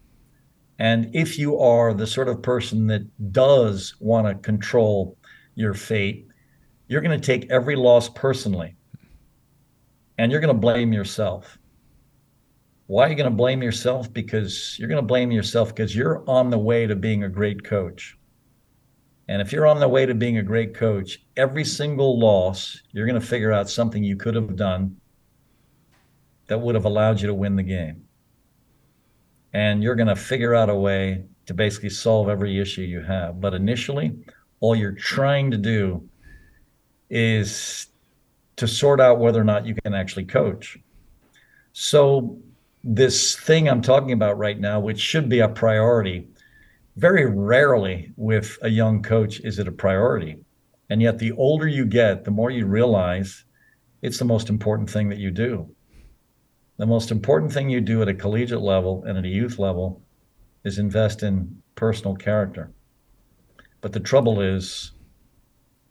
[0.79, 5.17] And if you are the sort of person that does want to control
[5.55, 6.27] your fate,
[6.87, 8.75] you're going to take every loss personally
[10.17, 11.57] and you're going to blame yourself.
[12.87, 14.11] Why are you going to blame yourself?
[14.11, 17.63] Because you're going to blame yourself because you're on the way to being a great
[17.63, 18.17] coach.
[19.27, 23.07] And if you're on the way to being a great coach, every single loss, you're
[23.07, 24.97] going to figure out something you could have done
[26.47, 28.03] that would have allowed you to win the game.
[29.53, 33.39] And you're going to figure out a way to basically solve every issue you have.
[33.39, 34.13] But initially,
[34.59, 36.07] all you're trying to do
[37.09, 37.87] is
[38.55, 40.77] to sort out whether or not you can actually coach.
[41.73, 42.37] So,
[42.83, 46.27] this thing I'm talking about right now, which should be a priority,
[46.95, 50.37] very rarely with a young coach is it a priority.
[50.89, 53.45] And yet, the older you get, the more you realize
[54.01, 55.73] it's the most important thing that you do.
[56.77, 60.03] The most important thing you do at a collegiate level and at a youth level
[60.63, 62.71] is invest in personal character.
[63.81, 64.91] But the trouble is,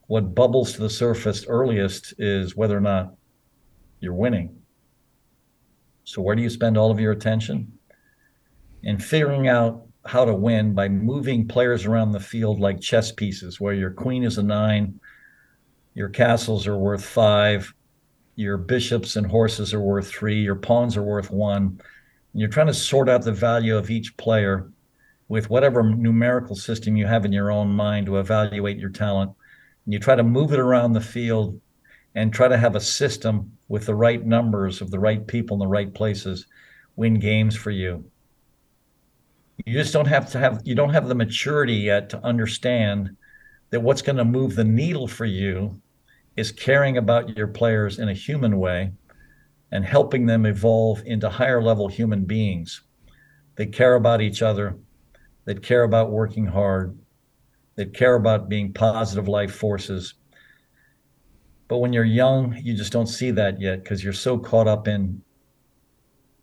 [0.07, 3.15] what bubbles to the surface earliest is whether or not
[4.01, 4.57] you're winning.
[6.05, 7.73] So, where do you spend all of your attention?
[8.83, 13.61] In figuring out how to win by moving players around the field like chess pieces,
[13.61, 14.99] where your queen is a nine,
[15.95, 17.73] your castles are worth five,
[18.35, 21.81] your bishops and horses are worth three, your pawns are worth one.
[22.33, 24.71] And you're trying to sort out the value of each player
[25.29, 29.33] with whatever numerical system you have in your own mind to evaluate your talent.
[29.85, 31.61] And you try to move it around the field
[32.15, 35.61] and try to have a system with the right numbers of the right people in
[35.61, 36.47] the right places
[36.97, 38.05] win games for you
[39.65, 43.17] you just don't have to have you don't have the maturity yet to understand
[43.71, 45.81] that what's going to move the needle for you
[46.37, 48.93] is caring about your players in a human way
[49.71, 52.83] and helping them evolve into higher level human beings.
[53.57, 54.77] That care about each other.
[55.45, 56.99] That care about working hard.
[57.77, 60.15] That care about being positive life forces.
[61.69, 64.89] But when you're young you just don't see that yet because you're so caught up
[64.89, 65.23] in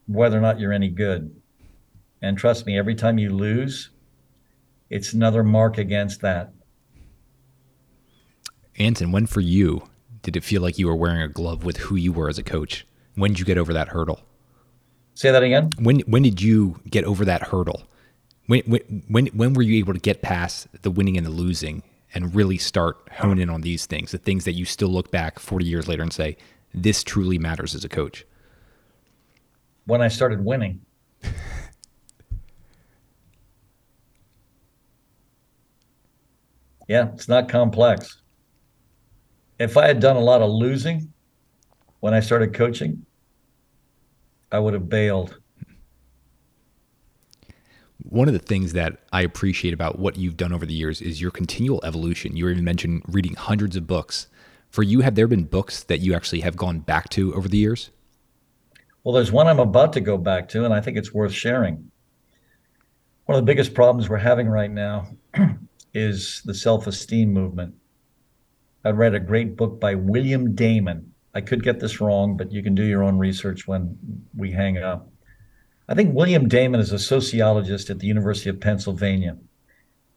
[0.07, 1.38] whether or not you're any good
[2.21, 3.89] and trust me, every time you lose,
[4.89, 6.53] it's another mark against that.
[8.77, 9.83] Anson, when for you
[10.21, 12.43] did it feel like you were wearing a glove with who you were as a
[12.43, 12.85] coach?
[13.15, 14.19] When did you get over that hurdle?
[15.13, 15.71] Say that again.
[15.79, 17.83] When when did you get over that hurdle?
[18.47, 21.83] When when when when were you able to get past the winning and the losing
[22.13, 25.39] and really start honing in on these things, the things that you still look back
[25.39, 26.37] 40 years later and say,
[26.73, 28.25] this truly matters as a coach?
[29.85, 30.81] When I started winning.
[36.89, 38.19] Yeah, it's not complex.
[39.59, 41.13] If I had done a lot of losing
[41.99, 43.05] when I started coaching,
[44.51, 45.39] I would have bailed.
[47.99, 51.21] One of the things that I appreciate about what you've done over the years is
[51.21, 52.35] your continual evolution.
[52.35, 54.25] You even mentioned reading hundreds of books.
[54.71, 57.57] For you, have there been books that you actually have gone back to over the
[57.57, 57.91] years?
[59.03, 61.91] Well, there's one I'm about to go back to, and I think it's worth sharing.
[63.25, 65.07] One of the biggest problems we're having right now
[65.93, 67.75] is the self esteem movement.
[68.83, 71.13] I read a great book by William Damon.
[71.33, 73.97] I could get this wrong, but you can do your own research when
[74.35, 75.09] we hang up.
[75.87, 79.37] I think William Damon is a sociologist at the University of Pennsylvania.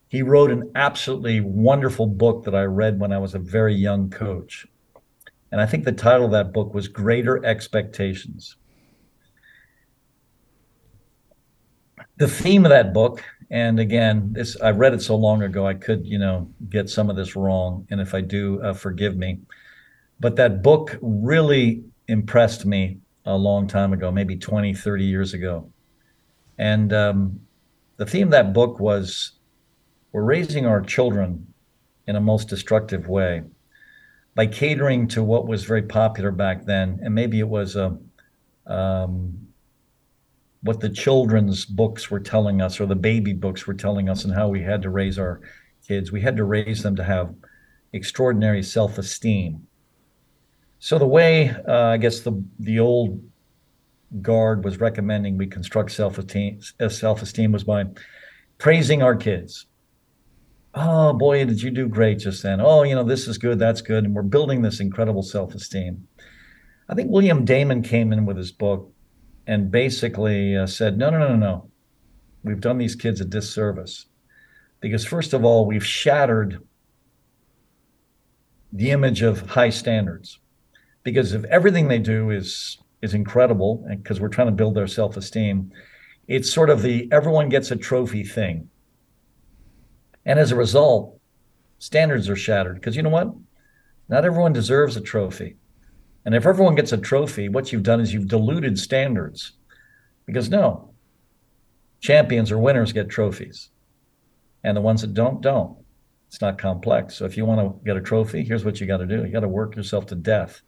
[0.08, 4.10] He wrote an absolutely wonderful book that I read when I was a very young
[4.10, 4.66] coach.
[5.50, 8.56] And I think the title of that book was Greater Expectations.
[12.18, 15.74] The theme of that book and again, this I read it so long ago, I
[15.74, 17.86] could, you know, get some of this wrong.
[17.90, 19.40] And if I do, uh, forgive me.
[20.18, 25.70] But that book really impressed me a long time ago, maybe 20, 30 years ago.
[26.56, 27.40] And um,
[27.98, 29.32] the theme of that book was
[30.12, 31.52] we're raising our children
[32.06, 33.42] in a most destructive way
[34.34, 37.00] by catering to what was very popular back then.
[37.02, 37.98] And maybe it was a,
[38.66, 39.48] um,
[40.62, 44.32] what the children's books were telling us or the baby books were telling us and
[44.32, 45.40] how we had to raise our
[45.86, 46.12] kids.
[46.12, 47.34] We had to raise them to have
[47.92, 49.66] extraordinary self-esteem.
[50.78, 53.20] So the way uh, I guess the the old
[54.20, 57.84] guard was recommending we construct self-esteem uh, self-esteem was by
[58.58, 59.66] praising our kids.
[60.74, 62.60] Oh boy, did you do great just then.
[62.60, 64.04] Oh, you know, this is good, that's good.
[64.04, 66.06] And we're building this incredible self-esteem.
[66.88, 68.91] I think William Damon came in with his book
[69.46, 71.70] and basically uh, said, no, no, no, no, no.
[72.42, 74.06] we've done these kids a disservice.
[74.80, 76.60] Because, first of all, we've shattered
[78.72, 80.40] the image of high standards.
[81.02, 85.72] Because if everything they do is is incredible, because we're trying to build their self-esteem,
[86.28, 88.70] it's sort of the everyone gets a trophy thing.
[90.24, 91.18] And as a result,
[91.78, 93.34] standards are shattered because you know what?
[94.08, 95.56] Not everyone deserves a trophy.
[96.24, 99.52] And if everyone gets a trophy, what you've done is you've diluted standards.
[100.26, 100.92] Because no,
[102.00, 103.70] champions or winners get trophies.
[104.62, 105.76] And the ones that don't, don't.
[106.28, 107.16] It's not complex.
[107.16, 109.32] So if you want to get a trophy, here's what you got to do you
[109.32, 110.62] got to work yourself to death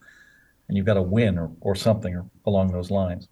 [0.68, 3.28] and you've got to win or, or something along those lines.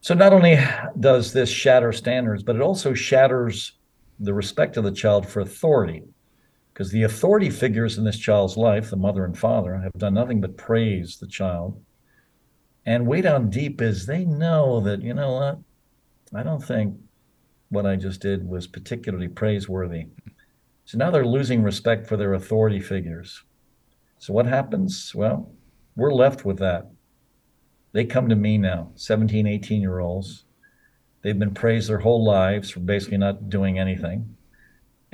[0.00, 0.58] So not only
[1.00, 3.72] does this shatter standards, but it also shatters
[4.20, 6.02] the respect of the child for authority
[6.76, 10.42] because the authority figures in this child's life, the mother and father, have done nothing
[10.42, 11.82] but praise the child.
[12.84, 15.58] And way down deep is they know that, you know what,
[16.38, 16.98] I don't think
[17.70, 20.08] what I just did was particularly praiseworthy.
[20.84, 23.42] So now they're losing respect for their authority figures.
[24.18, 25.14] So what happens?
[25.14, 25.50] Well,
[25.96, 26.90] we're left with that.
[27.92, 30.44] They come to me now, 17, 18 year olds.
[31.22, 34.35] They've been praised their whole lives for basically not doing anything.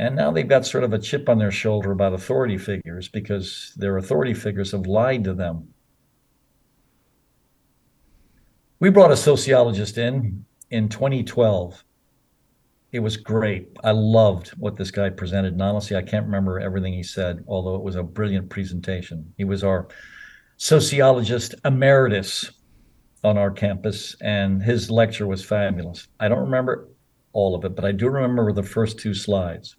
[0.03, 3.73] And now they've got sort of a chip on their shoulder about authority figures because
[3.77, 5.69] their authority figures have lied to them.
[8.81, 11.85] We brought a sociologist in in 2012.
[12.91, 13.69] It was great.
[13.85, 15.53] I loved what this guy presented.
[15.53, 19.33] And honestly, I can't remember everything he said, although it was a brilliant presentation.
[19.39, 19.87] He was our
[20.57, 22.51] sociologist emeritus
[23.23, 26.09] on our campus, and his lecture was fabulous.
[26.19, 26.89] I don't remember
[27.33, 29.77] all of it, but I do remember the first two slides.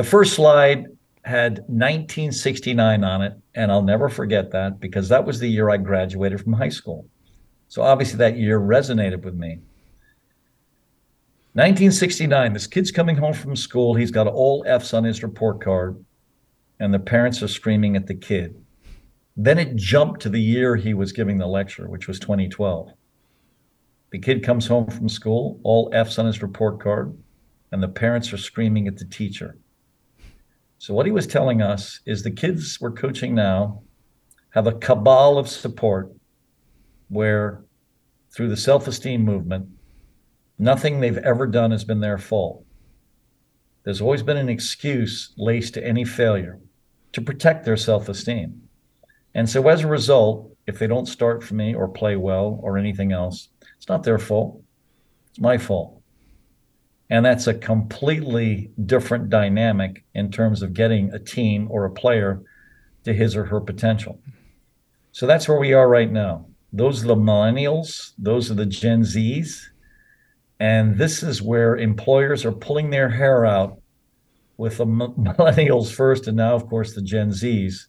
[0.00, 0.86] The first slide
[1.24, 5.76] had 1969 on it, and I'll never forget that because that was the year I
[5.76, 7.06] graduated from high school.
[7.68, 9.58] So obviously that year resonated with me.
[11.52, 13.94] 1969, this kid's coming home from school.
[13.94, 16.02] He's got all F's on his report card,
[16.78, 18.58] and the parents are screaming at the kid.
[19.36, 22.90] Then it jumped to the year he was giving the lecture, which was 2012.
[24.12, 27.14] The kid comes home from school, all F's on his report card,
[27.70, 29.58] and the parents are screaming at the teacher.
[30.80, 33.82] So what he was telling us is the kids we're coaching now
[34.54, 36.10] have a cabal of support
[37.10, 37.64] where
[38.34, 39.68] through the self-esteem movement,
[40.58, 42.64] nothing they've ever done has been their fault.
[43.84, 46.58] There's always been an excuse laced to any failure
[47.12, 48.62] to protect their self-esteem.
[49.34, 52.78] And so as a result, if they don't start for me or play well or
[52.78, 54.62] anything else, it's not their fault.
[55.28, 55.99] It's my fault.
[57.10, 62.40] And that's a completely different dynamic in terms of getting a team or a player
[63.04, 64.20] to his or her potential.
[65.10, 66.46] So that's where we are right now.
[66.72, 69.70] Those are the millennials, those are the Gen Zs.
[70.60, 73.80] And this is where employers are pulling their hair out
[74.56, 77.86] with the millennials first, and now, of course, the Gen Zs.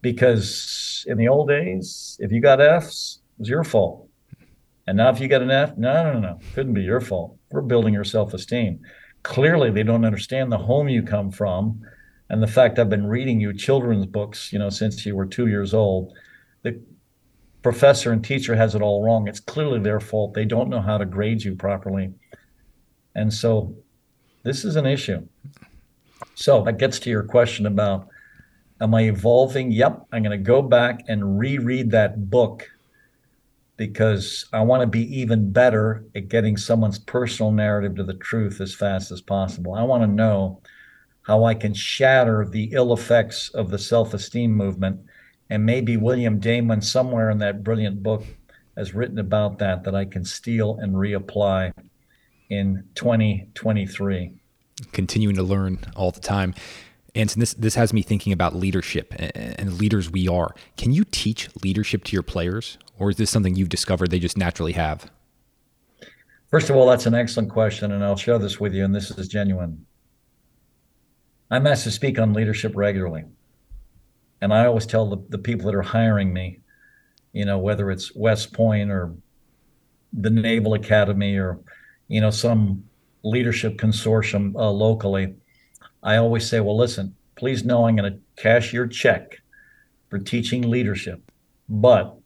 [0.00, 4.08] Because in the old days, if you got Fs, it was your fault.
[4.86, 7.36] And now, if you get an F, no, no, no, no, couldn't be your fault.
[7.50, 8.80] We're building your self esteem.
[9.22, 11.82] Clearly, they don't understand the home you come from
[12.30, 15.48] and the fact I've been reading you children's books, you know, since you were two
[15.48, 16.12] years old.
[16.62, 16.80] The
[17.62, 19.26] professor and teacher has it all wrong.
[19.26, 20.32] It's clearly their fault.
[20.32, 22.14] They don't know how to grade you properly.
[23.16, 23.74] And so
[24.44, 25.26] this is an issue.
[26.36, 28.08] So that gets to your question about
[28.80, 29.72] am I evolving?
[29.72, 32.70] Yep, I'm going to go back and reread that book
[33.80, 38.60] because I want to be even better at getting someone's personal narrative to the truth
[38.60, 39.72] as fast as possible.
[39.72, 40.60] I want to know
[41.22, 45.00] how I can shatter the ill effects of the self esteem movement.
[45.48, 48.22] And maybe William Damon, somewhere in that brilliant book,
[48.76, 51.72] has written about that, that I can steal and reapply
[52.50, 54.34] in 2023.
[54.92, 56.54] Continuing to learn all the time.
[57.14, 60.54] Anson, this this has me thinking about leadership and leaders we are.
[60.76, 64.36] Can you teach leadership to your players, or is this something you've discovered they just
[64.36, 65.10] naturally have?
[66.50, 69.10] First of all, that's an excellent question, and I'll share this with you, and this
[69.10, 69.86] is genuine.
[71.50, 73.24] I'm asked to speak on leadership regularly,
[74.40, 76.60] and I always tell the, the people that are hiring me,
[77.32, 79.14] you know, whether it's West Point or
[80.12, 81.60] the Naval Academy or,
[82.08, 82.84] you know, some
[83.22, 85.34] leadership consortium uh, locally
[86.02, 89.40] I always say, well, listen, please know I'm going to cash your check
[90.08, 91.22] for teaching leadership.
[91.68, 92.16] But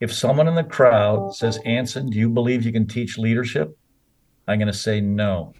[0.00, 3.76] if someone in the crowd says, Anson, do you believe you can teach leadership?
[4.46, 5.54] I'm going to say no.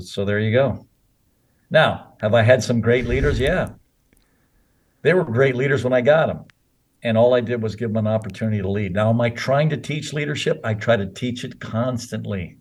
[0.00, 0.86] So there you go.
[1.70, 3.38] Now, have I had some great leaders?
[3.38, 3.70] Yeah.
[5.02, 6.46] They were great leaders when I got them
[7.04, 8.94] and all I did was give them an opportunity to lead.
[8.94, 10.58] Now, am I trying to teach leadership?
[10.64, 12.56] I try to teach it constantly.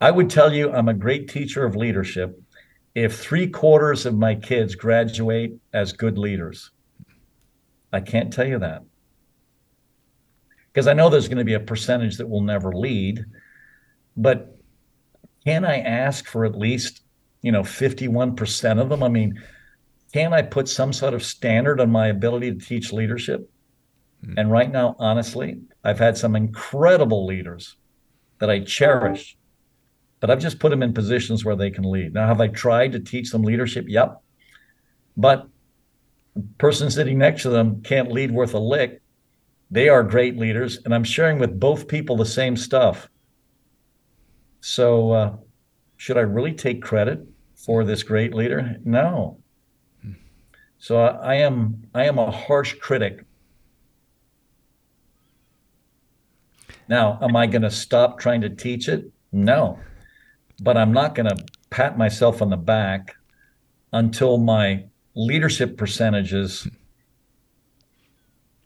[0.00, 2.40] I would tell you I'm a great teacher of leadership
[2.94, 6.70] if three quarters of my kids graduate as good leaders.
[7.92, 8.82] I can't tell you that.
[10.72, 13.24] Because I know there's going to be a percentage that will never lead,
[14.16, 14.56] but
[15.44, 17.02] can I ask for at least,
[17.42, 19.02] you know, 51% of them?
[19.02, 19.42] I mean,
[20.12, 23.50] can I put some sort of standard on my ability to teach leadership?
[24.24, 24.38] Mm-hmm.
[24.38, 27.76] And right now, honestly, I've had some incredible leaders
[28.38, 29.36] that I cherish,
[30.20, 32.14] but I've just put them in positions where they can lead.
[32.14, 33.84] Now, have I tried to teach them leadership?
[33.88, 34.20] Yep.
[35.16, 35.48] But
[36.34, 39.02] the person sitting next to them can't lead worth a lick.
[39.70, 43.10] They are great leaders, and I'm sharing with both people the same stuff.
[44.60, 45.36] So, uh,
[45.96, 47.20] should I really take credit
[47.54, 48.76] for this great leader?
[48.84, 49.40] No.
[50.78, 53.24] So I, I am I am a harsh critic.
[56.88, 59.10] Now, am I going to stop trying to teach it?
[59.30, 59.78] No.
[60.60, 63.14] But I'm not going to pat myself on the back
[63.92, 64.84] until my
[65.14, 66.66] leadership percentages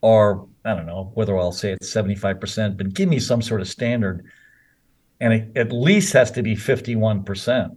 [0.03, 3.69] are I don't know whether I'll say it's 75%, but give me some sort of
[3.69, 4.25] standard
[5.21, 7.77] and it at least has to be 51%.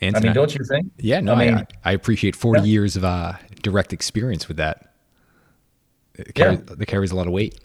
[0.00, 0.16] Hmm.
[0.16, 0.92] I mean, don't you think?
[0.98, 2.66] Yeah, no, I, mean, I, I appreciate 40 yeah.
[2.66, 4.94] years of uh, direct experience with that.
[6.14, 6.74] It carries, yeah.
[6.78, 7.58] It carries a lot of weight.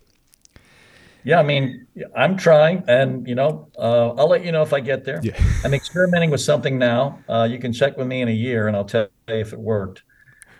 [1.25, 4.81] Yeah, I mean, I'm trying, and you know, uh, I'll let you know if I
[4.81, 5.21] get there.
[5.23, 5.41] Yeah.
[5.63, 7.19] I'm experimenting with something now.
[7.29, 9.59] Uh, you can check with me in a year, and I'll tell you if it
[9.59, 10.03] worked.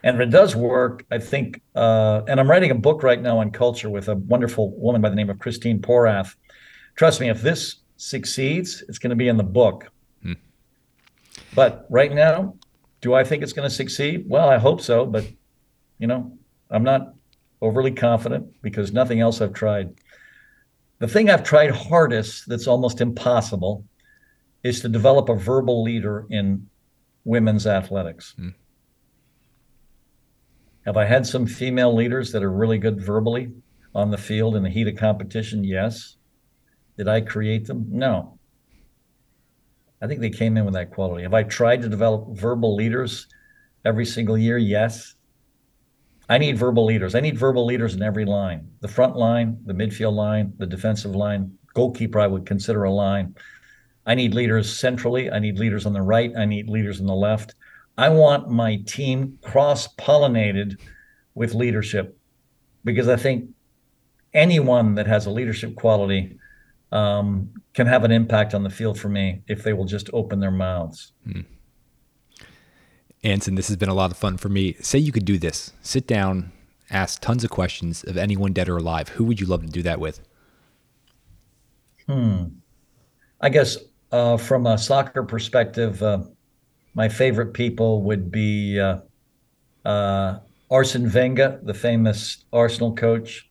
[0.04, 3.40] And if it does work, I think, uh, and I'm writing a book right now
[3.40, 6.36] on culture with a wonderful woman by the name of Christine Porath,
[6.95, 9.93] trust me, if this succeeds, it's going to be in the book.
[11.56, 12.56] But right now,
[13.02, 14.26] do I think it's going to succeed?
[14.28, 15.26] Well, I hope so, but
[16.00, 16.38] you know,
[16.70, 17.14] I'm not
[17.62, 19.94] overly confident because nothing else I've tried.
[21.00, 23.86] The thing I've tried hardest that's almost impossible
[24.64, 26.70] is to develop a verbal leader in
[27.26, 28.34] women's athletics.
[28.38, 28.50] Hmm.
[30.86, 33.52] Have I had some female leaders that are really good verbally
[33.96, 35.64] on the field in the heat of competition?
[35.64, 36.18] Yes.
[36.98, 37.86] Did I create them?
[37.90, 38.38] No.
[40.04, 41.24] I think they came in with that quality.
[41.24, 43.28] Have I tried to develop verbal leaders
[43.86, 44.58] every single year?
[44.58, 45.16] Yes.
[46.28, 47.16] I need verbal leaders.
[47.16, 51.16] I need verbal leaders in every line the front line, the midfield line, the defensive
[51.16, 53.34] line, goalkeeper, I would consider a line.
[54.06, 55.32] I need leaders centrally.
[55.32, 56.34] I need leaders on the right.
[56.38, 57.56] I need leaders on the left.
[57.98, 60.82] I want my team cross pollinated
[61.34, 62.18] with leadership
[62.84, 63.50] because I think
[64.34, 66.38] anyone that has a leadership quality
[66.94, 70.40] um, can have an impact on the field for me if they will just open
[70.40, 71.11] their mouths.
[71.26, 71.41] Hmm.
[73.24, 74.76] Anson, this has been a lot of fun for me.
[74.80, 76.52] Say you could do this sit down,
[76.91, 79.10] ask tons of questions of anyone dead or alive.
[79.10, 80.22] Who would you love to do that with?
[82.07, 82.44] Hmm.
[83.41, 83.78] I guess
[84.11, 86.20] uh, from a soccer perspective, uh,
[86.94, 88.99] my favorite people would be uh,
[89.84, 90.40] uh
[90.70, 93.49] Arsene Wenger, the famous Arsenal coach.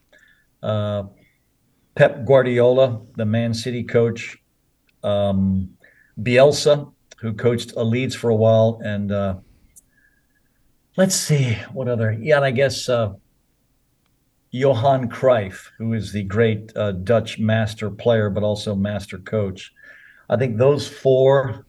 [1.95, 4.39] Pep Guardiola, the Man City coach,
[5.05, 5.71] um,
[6.21, 9.37] Bielsa, who coached Leeds for a while, and uh,
[10.97, 12.13] let's see what other.
[12.13, 13.13] Yeah, and I guess uh,
[14.51, 19.73] Johan Cruyff, who is the great uh, Dutch master player, but also master coach.
[20.29, 21.67] I think those four.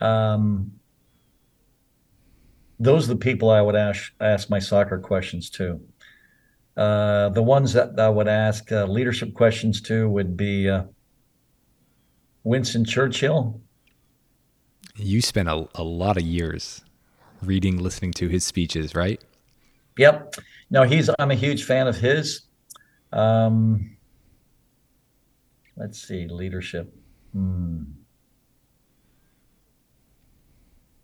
[0.00, 0.72] Um,
[2.78, 5.80] those are the people I would ask ask my soccer questions to.
[6.76, 10.84] Uh, the ones that I would ask uh, leadership questions to would be uh,
[12.44, 13.60] Winston Churchill.
[14.96, 16.84] You spent a, a lot of years
[17.42, 19.22] reading, listening to his speeches, right?
[19.96, 20.34] Yep.
[20.70, 21.08] No, he's.
[21.18, 22.42] I'm a huge fan of his.
[23.12, 23.96] Um,
[25.76, 26.94] let's see, leadership.
[27.32, 27.84] Hmm.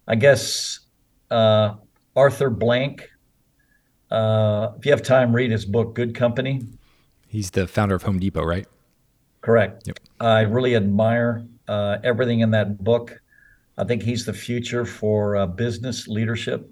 [0.06, 0.80] I guess
[1.30, 1.74] uh,
[2.14, 3.08] Arthur Blank
[4.12, 6.60] uh, if you have time, read his book, Good Company.
[7.28, 8.66] He's the founder of Home Depot, right?
[9.40, 9.86] Correct.
[9.86, 9.98] Yep.
[10.20, 13.18] I really admire uh, everything in that book.
[13.78, 16.70] I think he's the future for uh, business leadership.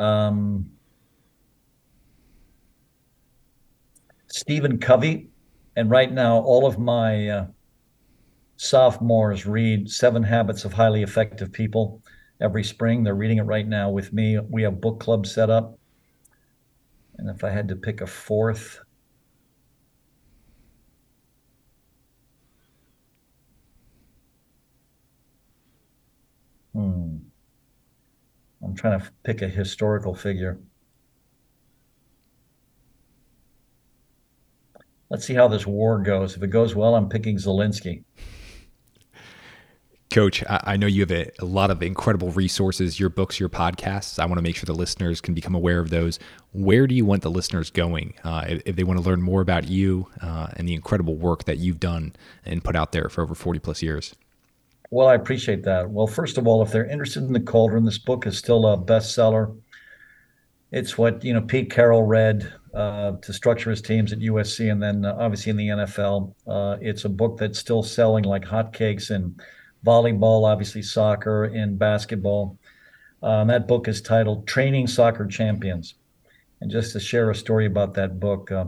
[0.00, 0.70] Um,
[4.26, 5.28] Stephen Covey,
[5.76, 7.46] and right now all of my uh,
[8.56, 12.02] sophomores read Seven Habits of Highly Effective People
[12.40, 13.02] every spring.
[13.02, 14.38] They're reading it right now with me.
[14.38, 15.78] We have book club set up.
[17.16, 18.80] And if I had to pick a fourth,
[26.72, 27.16] hmm.
[28.62, 30.58] I'm trying to pick a historical figure.
[35.10, 36.34] Let's see how this war goes.
[36.34, 38.02] If it goes well, I'm picking Zelensky.
[40.14, 44.20] Coach, I know you have a, a, lot of incredible resources, your books, your podcasts.
[44.20, 46.20] I want to make sure the listeners can become aware of those.
[46.52, 49.40] Where do you want the listeners going uh, if, if, they want to learn more
[49.40, 52.14] about you uh, and the incredible work that you've done
[52.44, 54.14] and put out there for over 40 plus years?
[54.92, 55.90] Well, I appreciate that.
[55.90, 58.78] Well, first of all, if they're interested in the cauldron, this book is still a
[58.78, 59.58] bestseller.
[60.70, 64.80] It's what you know Pete Carroll read uh, to structure his teams at USC, and
[64.80, 66.32] then uh, obviously in the NFL.
[66.46, 69.34] Uh, it's a book that's still selling like hotcakes in
[69.84, 72.58] volleyball, obviously soccer, and basketball.
[73.22, 75.94] Um, that book is titled "Training Soccer Champions."
[76.60, 78.66] And just to share a story about that book, uh,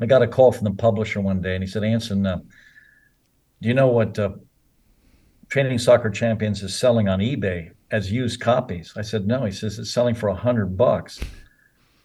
[0.00, 2.38] I got a call from the publisher one day, and he said, "Anson, uh,
[3.62, 4.18] do you know what?"
[5.50, 8.92] Training Soccer Champions is selling on eBay as used copies.
[8.96, 9.44] I said, no.
[9.44, 11.20] He says it's selling for a hundred bucks.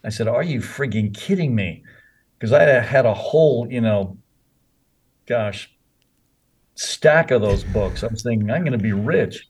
[0.04, 1.84] I said, are you frigging kidding me?
[2.38, 4.18] Because I had a whole, you know,
[5.28, 5.75] gosh,
[6.76, 8.04] stack of those books.
[8.04, 9.50] I was thinking I'm going to be rich.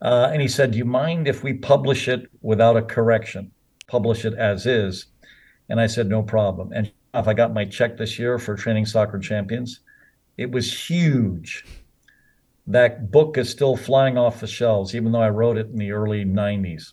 [0.00, 3.50] Uh, and he said, do you mind if we publish it without a correction?
[3.88, 5.06] Publish it as is.
[5.68, 6.72] And I said, no problem.
[6.72, 9.80] And if I got my check this year for Training Soccer Champions,
[10.36, 11.64] it was huge
[12.68, 15.90] that book is still flying off the shelves, even though I wrote it in the
[15.90, 16.92] early 90s.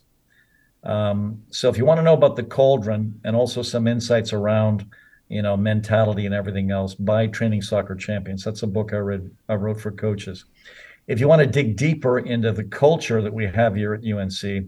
[0.82, 4.86] Um, so if you want to know about the cauldron and also some insights around,
[5.28, 8.44] you know, mentality and everything else, buy Training Soccer Champions.
[8.44, 10.44] That's a book I read I wrote for coaches.
[11.06, 14.66] If you want to dig deeper into the culture that we have here at UNC,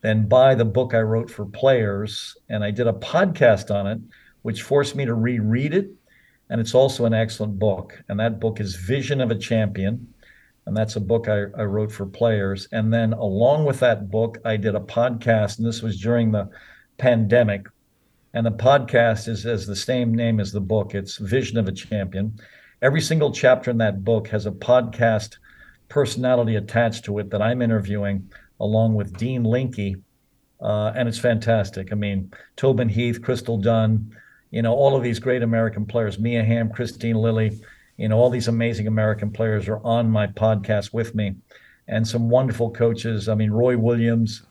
[0.00, 2.36] then buy the book I wrote for players.
[2.48, 3.98] And I did a podcast on it,
[4.42, 5.90] which forced me to reread it.
[6.50, 8.02] And it's also an excellent book.
[8.08, 10.14] And that book is Vision of a Champion
[10.68, 12.68] and that's a book I, I, wrote for players.
[12.72, 16.50] And then along with that book, I did a podcast, and this was during the
[16.98, 17.66] pandemic.
[18.34, 20.94] And the podcast is as the same name as the book.
[20.94, 22.38] It's Vision of a Champion.
[22.82, 25.38] Every single chapter in that book has a podcast
[25.88, 28.30] personality attached to it that I'm interviewing
[28.60, 29.96] along with Dean Linke.
[30.60, 31.92] Uh, and it's fantastic.
[31.92, 34.14] I mean, Tobin Heath, Crystal Dunn,
[34.50, 37.60] you know, all of these great American players, Mia Hamm, Kristine Lilly
[37.98, 41.34] you know, all these amazing American players are on my podcast with me,
[41.88, 43.28] and some wonderful coaches.
[43.28, 44.44] I mean, Roy Williams,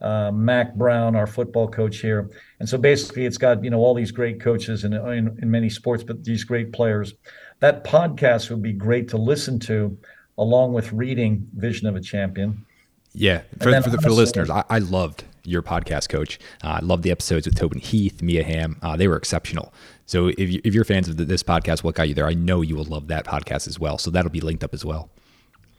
[0.00, 2.30] uh, Mack Brown, our football coach here,
[2.60, 5.70] and so basically, it's got you know all these great coaches in, in, in many
[5.70, 7.14] sports, but these great players.
[7.60, 9.96] That podcast would be great to listen to,
[10.36, 12.66] along with reading Vision of a Champion.
[13.14, 16.38] Yeah, for, for, the, for the listeners, I, I loved your podcast, Coach.
[16.62, 18.76] Uh, I love the episodes with Tobin Heath, Mia Hamm.
[18.82, 19.72] Uh, they were exceptional.
[20.06, 22.60] So if, you, if you're fans of this podcast, What Got You There, I know
[22.62, 23.98] you will love that podcast as well.
[23.98, 25.10] So that'll be linked up as well.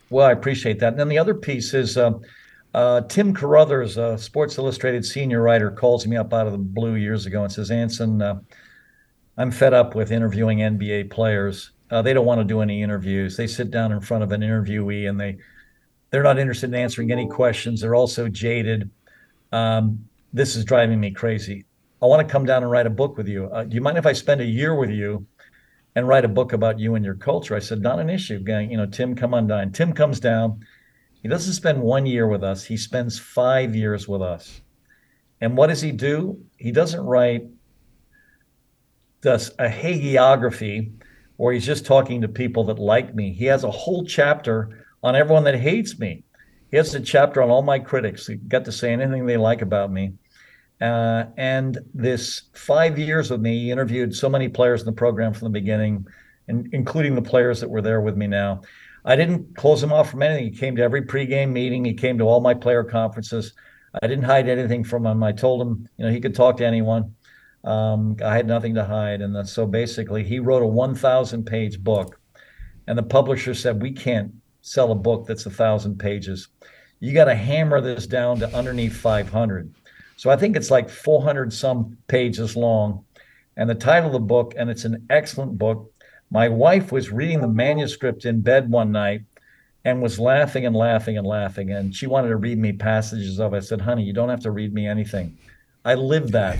[0.10, 0.90] Well, I appreciate that.
[0.90, 1.98] And then the other piece is
[2.76, 6.95] uh, Tim Crothers, a Sports Illustrated senior writer, calls me up out of the blue
[6.95, 8.41] years ago and says, Anson, uh,
[9.38, 11.72] I'm fed up with interviewing NBA players.
[11.89, 13.38] Uh, they don't want to do any interviews.
[13.38, 15.38] They sit down in front of an interviewee and they
[16.11, 17.80] they're not interested in answering any questions.
[17.80, 18.89] They're also jaded.
[19.53, 21.64] Um, this is driving me crazy.
[22.02, 23.45] I want to come down and write a book with you.
[23.45, 25.26] Uh, do you mind if I spend a year with you
[25.95, 27.56] and write a book about you and your culture?
[27.56, 28.43] I said, not an issue.
[28.45, 29.72] You know, Tim, come on down.
[29.72, 30.60] Tim comes down.
[31.26, 32.64] He doesn't spend one year with us.
[32.64, 34.61] He spends five years with us.
[35.41, 36.39] And what does he do?
[36.57, 37.47] He doesn't write
[39.23, 40.93] a hagiography
[41.38, 43.34] where he's just talking to people that like me.
[43.34, 46.26] He has a whole chapter on everyone that hates me.
[46.69, 48.27] He has a chapter on all my critics.
[48.27, 50.14] He got to say anything they like about me.
[50.80, 55.34] Uh, and this five years with me, he interviewed so many players in the program
[55.34, 56.06] from the beginning,
[56.47, 58.61] and including the players that were there with me now.
[59.06, 60.52] I didn't close him off from anything.
[60.52, 61.86] He came to every pregame meeting.
[61.86, 63.53] He came to all my player conferences.
[64.02, 65.23] I didn't hide anything from him.
[65.23, 67.15] I told him, you know, he could talk to anyone.
[67.64, 69.22] Um, I had nothing to hide.
[69.22, 72.19] And so basically, he wrote a 1,000 page book.
[72.88, 76.49] And the publisher said, We can't sell a book that's a 1,000 pages.
[76.99, 79.73] You got to hammer this down to underneath 500.
[80.18, 83.06] So I think it's like 400 some pages long.
[83.57, 85.91] And the title of the book, and it's an excellent book.
[86.31, 89.22] My wife was reading the manuscript in bed one night
[89.85, 91.72] and was laughing and laughing and laughing.
[91.72, 93.57] And she wanted to read me passages of it.
[93.57, 95.38] I said, honey, you don't have to read me anything.
[95.85, 96.57] I live that.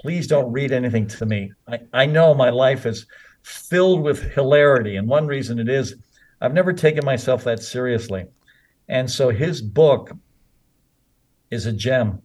[0.00, 1.52] Please don't read anything to me.
[1.68, 3.06] I, I know my life is
[3.42, 4.96] filled with hilarity.
[4.96, 5.96] And one reason it is
[6.40, 8.24] I've never taken myself that seriously.
[8.88, 10.12] And so his book
[11.50, 12.22] is a gem.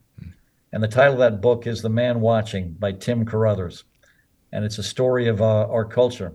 [0.72, 3.84] And the title of that book is The Man Watching by Tim Crothers.
[4.54, 6.34] And it's a story of uh, our culture.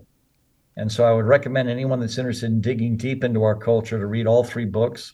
[0.77, 4.05] And so I would recommend anyone that's interested in digging deep into our culture to
[4.05, 5.13] read all three books.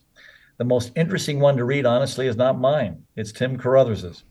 [0.57, 4.23] The most interesting one to read, honestly, is not mine, it's Tim Crothers's.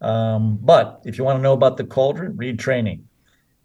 [0.00, 3.08] Um, but if you want to know about the cauldron, read training.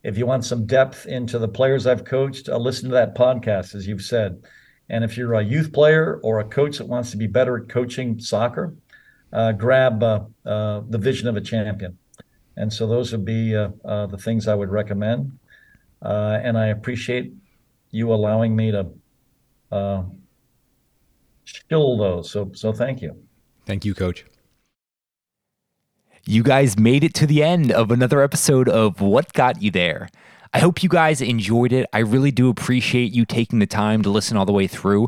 [0.03, 3.73] If you want some depth into the players I've coached, uh, listen to that podcast,
[3.73, 4.43] as you've said.
[4.89, 7.69] And if you're a youth player or a coach that wants to be better at
[7.69, 8.75] coaching soccer,
[9.33, 11.97] uh, grab uh, uh, the Vision of a Champion.
[12.55, 15.37] And so those would be uh, uh, the things I would recommend.
[16.01, 17.33] Uh, and I appreciate
[17.91, 18.87] you allowing me to
[19.71, 20.03] uh,
[21.43, 22.29] shill those.
[22.29, 23.17] So so thank you.
[23.65, 24.25] Thank you, Coach.
[26.25, 30.09] You guys made it to the end of another episode of What Got You There.
[30.53, 31.87] I hope you guys enjoyed it.
[31.93, 35.07] I really do appreciate you taking the time to listen all the way through.